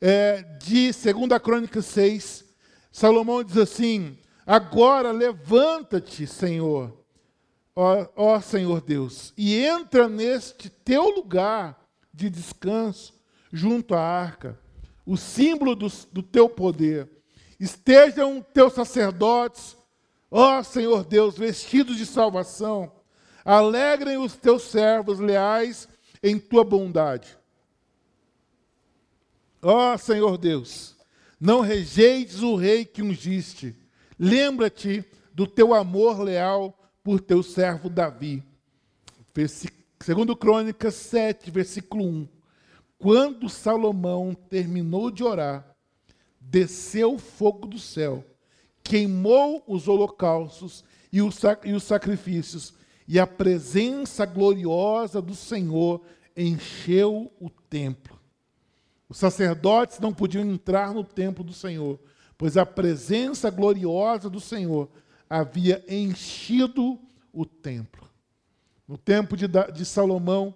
é, 0.00 0.42
de 0.60 0.90
2 0.92 1.42
Crônica 1.42 1.82
6, 1.82 2.44
Salomão 2.90 3.44
diz 3.44 3.56
assim: 3.56 4.18
Agora 4.46 5.12
levanta-te, 5.12 6.26
Senhor, 6.26 7.04
ó, 7.76 8.06
ó 8.16 8.40
Senhor 8.40 8.80
Deus, 8.80 9.32
e 9.36 9.56
entra 9.64 10.08
neste 10.08 10.68
teu 10.68 11.08
lugar 11.10 11.78
de 12.12 12.28
descanso, 12.28 13.14
junto 13.52 13.94
à 13.94 14.00
arca, 14.00 14.58
o 15.06 15.16
símbolo 15.16 15.74
do, 15.74 15.88
do 16.12 16.22
teu 16.22 16.48
poder. 16.48 17.08
Estejam 17.58 18.44
teus 18.54 18.72
sacerdotes, 18.72 19.76
ó 20.30 20.62
Senhor 20.62 21.04
Deus, 21.04 21.36
vestidos 21.36 21.96
de 21.96 22.06
salvação. 22.06 22.90
Alegrem 23.44 24.18
os 24.18 24.34
teus 24.34 24.62
servos 24.62 25.18
leais 25.18 25.88
em 26.22 26.38
tua 26.38 26.64
bondade. 26.64 27.36
Ó 29.62 29.96
Senhor 29.96 30.38
Deus, 30.38 30.96
não 31.38 31.60
rejeites 31.60 32.40
o 32.40 32.56
rei 32.56 32.84
que 32.84 33.02
ungiste 33.02 33.76
Lembra-te 34.22 35.02
do 35.32 35.46
teu 35.46 35.72
amor 35.72 36.20
leal 36.20 36.78
por 37.02 37.22
teu 37.22 37.42
servo 37.42 37.88
Davi. 37.88 38.44
Segundo 39.98 40.36
Crônicas 40.36 40.94
7, 40.94 41.50
versículo 41.50 42.04
1. 42.04 42.28
Quando 42.98 43.48
Salomão 43.48 44.34
terminou 44.34 45.10
de 45.10 45.24
orar, 45.24 45.74
desceu 46.38 47.14
o 47.14 47.18
fogo 47.18 47.66
do 47.66 47.78
céu, 47.78 48.22
queimou 48.84 49.64
os 49.66 49.88
holocaustos 49.88 50.84
os, 51.10 51.40
e 51.64 51.72
os 51.72 51.82
sacrifícios, 51.82 52.74
e 53.10 53.18
a 53.18 53.26
presença 53.26 54.24
gloriosa 54.24 55.20
do 55.20 55.34
Senhor 55.34 56.00
encheu 56.36 57.28
o 57.40 57.50
templo. 57.50 58.16
Os 59.08 59.16
sacerdotes 59.18 59.98
não 59.98 60.14
podiam 60.14 60.44
entrar 60.44 60.94
no 60.94 61.02
templo 61.02 61.42
do 61.42 61.52
Senhor, 61.52 61.98
pois 62.38 62.56
a 62.56 62.64
presença 62.64 63.50
gloriosa 63.50 64.30
do 64.30 64.38
Senhor 64.38 64.88
havia 65.28 65.84
enchido 65.88 67.00
o 67.32 67.44
templo. 67.44 68.08
No 68.86 68.96
tempo 68.96 69.36
de, 69.36 69.48
de 69.48 69.84
Salomão, 69.84 70.54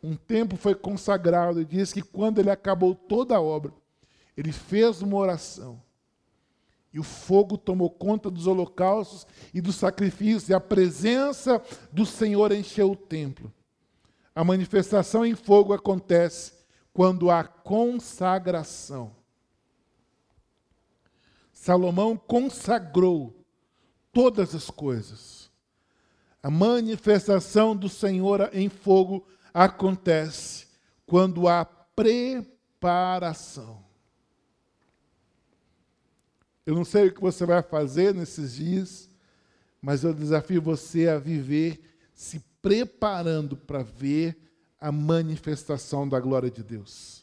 um 0.00 0.14
templo 0.14 0.56
foi 0.56 0.76
consagrado 0.76 1.60
e 1.60 1.64
diz 1.64 1.92
que 1.92 2.02
quando 2.02 2.38
ele 2.38 2.50
acabou 2.50 2.94
toda 2.94 3.34
a 3.34 3.40
obra, 3.40 3.72
ele 4.36 4.52
fez 4.52 5.02
uma 5.02 5.16
oração. 5.16 5.82
E 6.96 6.98
o 6.98 7.02
fogo 7.02 7.58
tomou 7.58 7.90
conta 7.90 8.30
dos 8.30 8.46
holocaustos 8.46 9.26
e 9.52 9.60
dos 9.60 9.76
sacrifícios, 9.76 10.48
e 10.48 10.54
a 10.54 10.60
presença 10.60 11.62
do 11.92 12.06
Senhor 12.06 12.50
encheu 12.52 12.92
o 12.92 12.96
templo. 12.96 13.52
A 14.34 14.42
manifestação 14.42 15.22
em 15.22 15.34
fogo 15.34 15.74
acontece 15.74 16.54
quando 16.94 17.30
há 17.30 17.44
consagração. 17.44 19.14
Salomão 21.52 22.16
consagrou 22.16 23.44
todas 24.10 24.54
as 24.54 24.70
coisas. 24.70 25.50
A 26.42 26.50
manifestação 26.50 27.76
do 27.76 27.90
Senhor 27.90 28.48
em 28.54 28.70
fogo 28.70 29.26
acontece 29.52 30.66
quando 31.04 31.46
há 31.46 31.62
preparação. 31.66 32.56
Eu 36.66 36.74
não 36.74 36.84
sei 36.84 37.06
o 37.06 37.14
que 37.14 37.20
você 37.20 37.46
vai 37.46 37.62
fazer 37.62 38.12
nesses 38.12 38.56
dias, 38.56 39.08
mas 39.80 40.02
eu 40.02 40.12
desafio 40.12 40.60
você 40.60 41.08
a 41.08 41.16
viver 41.16 41.80
se 42.12 42.40
preparando 42.60 43.56
para 43.56 43.84
ver 43.84 44.36
a 44.80 44.90
manifestação 44.90 46.08
da 46.08 46.18
glória 46.18 46.50
de 46.50 46.64
Deus. 46.64 47.22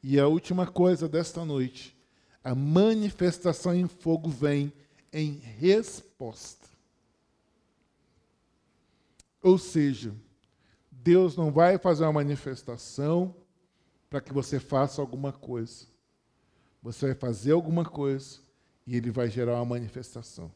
E 0.00 0.18
a 0.18 0.28
última 0.28 0.64
coisa 0.64 1.08
desta 1.08 1.44
noite 1.44 2.00
a 2.44 2.54
manifestação 2.54 3.74
em 3.74 3.86
fogo 3.86 4.28
vem 4.28 4.72
em 5.12 5.32
resposta. 5.34 6.68
Ou 9.40 9.58
seja, 9.58 10.14
Deus 10.90 11.36
não 11.36 11.52
vai 11.52 11.78
fazer 11.78 12.04
uma 12.04 12.14
manifestação 12.14 13.34
para 14.10 14.20
que 14.20 14.32
você 14.32 14.58
faça 14.58 15.00
alguma 15.00 15.32
coisa. 15.32 15.86
Você 16.82 17.06
vai 17.06 17.14
fazer 17.14 17.52
alguma 17.52 17.84
coisa 17.84 18.40
e 18.86 18.96
ele 18.96 19.10
vai 19.10 19.28
gerar 19.28 19.54
uma 19.56 19.64
manifestação. 19.64 20.50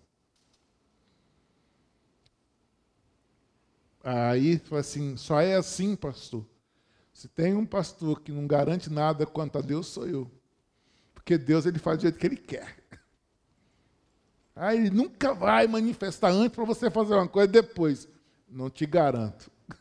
Aí, 4.02 4.60
assim, 4.72 5.16
só 5.16 5.40
é 5.40 5.56
assim, 5.56 5.96
pastor. 5.96 6.46
Se 7.12 7.28
tem 7.28 7.54
um 7.54 7.66
pastor 7.66 8.20
que 8.20 8.30
não 8.30 8.46
garante 8.46 8.88
nada 8.88 9.26
quanto 9.26 9.58
a 9.58 9.60
Deus, 9.60 9.86
sou 9.86 10.06
eu. 10.06 10.30
Porque 11.12 11.36
Deus 11.36 11.66
ele 11.66 11.78
faz 11.78 11.98
do 11.98 12.02
jeito 12.02 12.18
que 12.18 12.26
ele 12.26 12.36
quer. 12.36 12.76
Aí 14.54 14.78
ele 14.78 14.90
nunca 14.90 15.34
vai 15.34 15.66
manifestar 15.66 16.30
antes 16.30 16.54
para 16.54 16.64
você 16.64 16.90
fazer 16.90 17.14
uma 17.14 17.26
coisa 17.26 17.48
depois. 17.48 18.06
Não 18.48 18.70
te 18.70 18.86
garanto. 18.86 19.50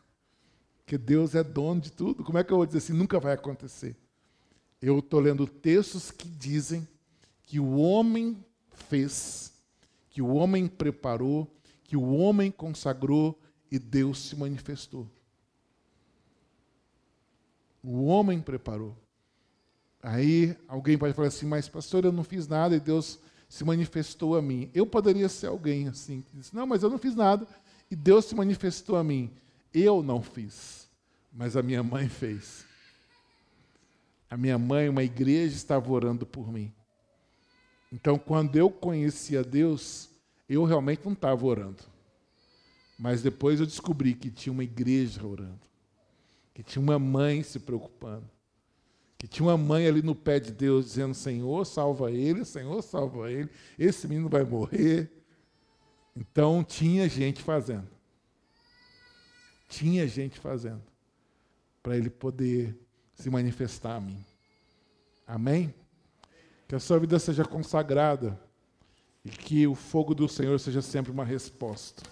Porque 0.80 0.98
Deus 0.98 1.36
é 1.36 1.44
dono 1.44 1.82
de 1.82 1.92
tudo. 1.92 2.24
Como 2.24 2.38
é 2.38 2.44
que 2.44 2.52
eu 2.52 2.58
vou 2.58 2.66
dizer 2.66 2.80
assim? 2.80 2.94
Nunca 2.94 3.20
vai 3.20 3.34
acontecer. 3.34 3.96
Eu 4.82 5.00
estou 5.00 5.20
lendo 5.20 5.46
textos 5.46 6.10
que 6.10 6.28
dizem 6.28 6.88
que 7.46 7.60
o 7.60 7.78
homem 7.78 8.44
fez, 8.72 9.54
que 10.10 10.22
o 10.22 10.28
homem 10.34 10.68
preparou, 10.68 11.48
que 11.84 11.96
o 11.96 12.16
homem 12.16 12.52
consagrou 12.52 13.40
e 13.72 13.78
Deus 13.78 14.20
se 14.20 14.36
manifestou. 14.36 15.10
O 17.84 18.06
homem 18.06 18.42
preparou. 18.42 18.98
Aí 20.02 20.56
alguém 20.68 20.98
pode 20.98 21.14
falar 21.14 21.28
assim, 21.28 21.46
mas 21.46 21.68
pastor, 21.68 22.06
eu 22.06 22.12
não 22.12 22.24
fiz 22.24 22.48
nada 22.48 22.76
e 22.76 22.80
Deus 22.80 23.20
se 23.48 23.64
manifestou 23.64 24.36
a 24.36 24.42
mim. 24.42 24.70
Eu 24.74 24.86
poderia 24.86 25.30
ser 25.30 25.48
alguém 25.48 25.88
assim, 25.88 26.22
que 26.22 26.38
diz, 26.38 26.52
não, 26.52 26.66
mas 26.66 26.84
eu 26.84 26.90
não 26.90 26.98
fiz 26.98 27.16
nada 27.16 27.48
e 27.90 27.96
Deus 27.96 28.26
se 28.26 28.36
manifestou 28.36 28.96
a 28.96 29.04
mim. 29.04 29.32
Eu 29.74 30.02
não 30.02 30.22
fiz, 30.22 30.88
mas 31.32 31.56
a 31.56 31.62
minha 31.62 31.84
mãe 31.84 32.08
fez. 32.10 32.66
A 34.30 34.38
minha 34.38 34.58
mãe, 34.58 34.90
uma 34.90 35.04
igreja, 35.04 35.56
estava 35.56 35.92
orando 35.92 36.26
por 36.26 36.52
mim. 36.52 36.74
Então, 37.92 38.18
quando 38.18 38.56
eu 38.56 38.70
conhecia 38.70 39.44
Deus, 39.44 40.10
eu 40.50 40.64
realmente 40.64 41.06
não 41.06 41.14
estava 41.14 41.46
orando. 41.46 41.84
Mas 42.98 43.22
depois 43.22 43.60
eu 43.60 43.66
descobri 43.66 44.14
que 44.14 44.30
tinha 44.30 44.54
uma 44.54 44.64
igreja 44.64 45.26
orando, 45.26 45.60
que 46.54 46.64
tinha 46.64 46.82
uma 46.82 46.98
mãe 46.98 47.44
se 47.44 47.60
preocupando 47.60 48.30
que 49.18 49.28
tinha 49.28 49.48
uma 49.48 49.58
mãe 49.58 49.88
ali 49.88 50.04
no 50.04 50.14
pé 50.14 50.40
de 50.40 50.52
Deus 50.52 50.86
dizendo: 50.86 51.14
Senhor, 51.14 51.66
salva 51.66 52.12
ele, 52.12 52.46
Senhor, 52.46 52.82
salva 52.84 53.32
ele, 53.32 53.50
esse 53.78 54.08
menino 54.08 54.30
vai 54.30 54.44
morrer. 54.44 55.12
Então 56.16 56.64
tinha 56.64 57.10
gente 57.10 57.42
fazendo. 57.42 57.88
Tinha 59.68 60.08
gente 60.08 60.40
fazendo. 60.40 60.84
Para 61.82 61.98
ele 61.98 62.10
poder 62.10 62.78
se 63.16 63.30
manifestar 63.30 63.96
a 63.96 64.00
mim. 64.00 64.24
Amém? 65.26 65.74
Que 66.68 66.76
a 66.76 66.80
sua 66.80 67.00
vida 67.00 67.20
seja 67.20 67.46
consagrada 67.46 68.40
e 69.24 69.30
que 69.30 69.68
o 69.68 69.76
fogo 69.76 70.14
do 70.14 70.28
Senhor 70.28 70.60
seja 70.60 70.82
sempre 70.82 71.12
uma 71.12 71.26
resposta. 71.26 72.04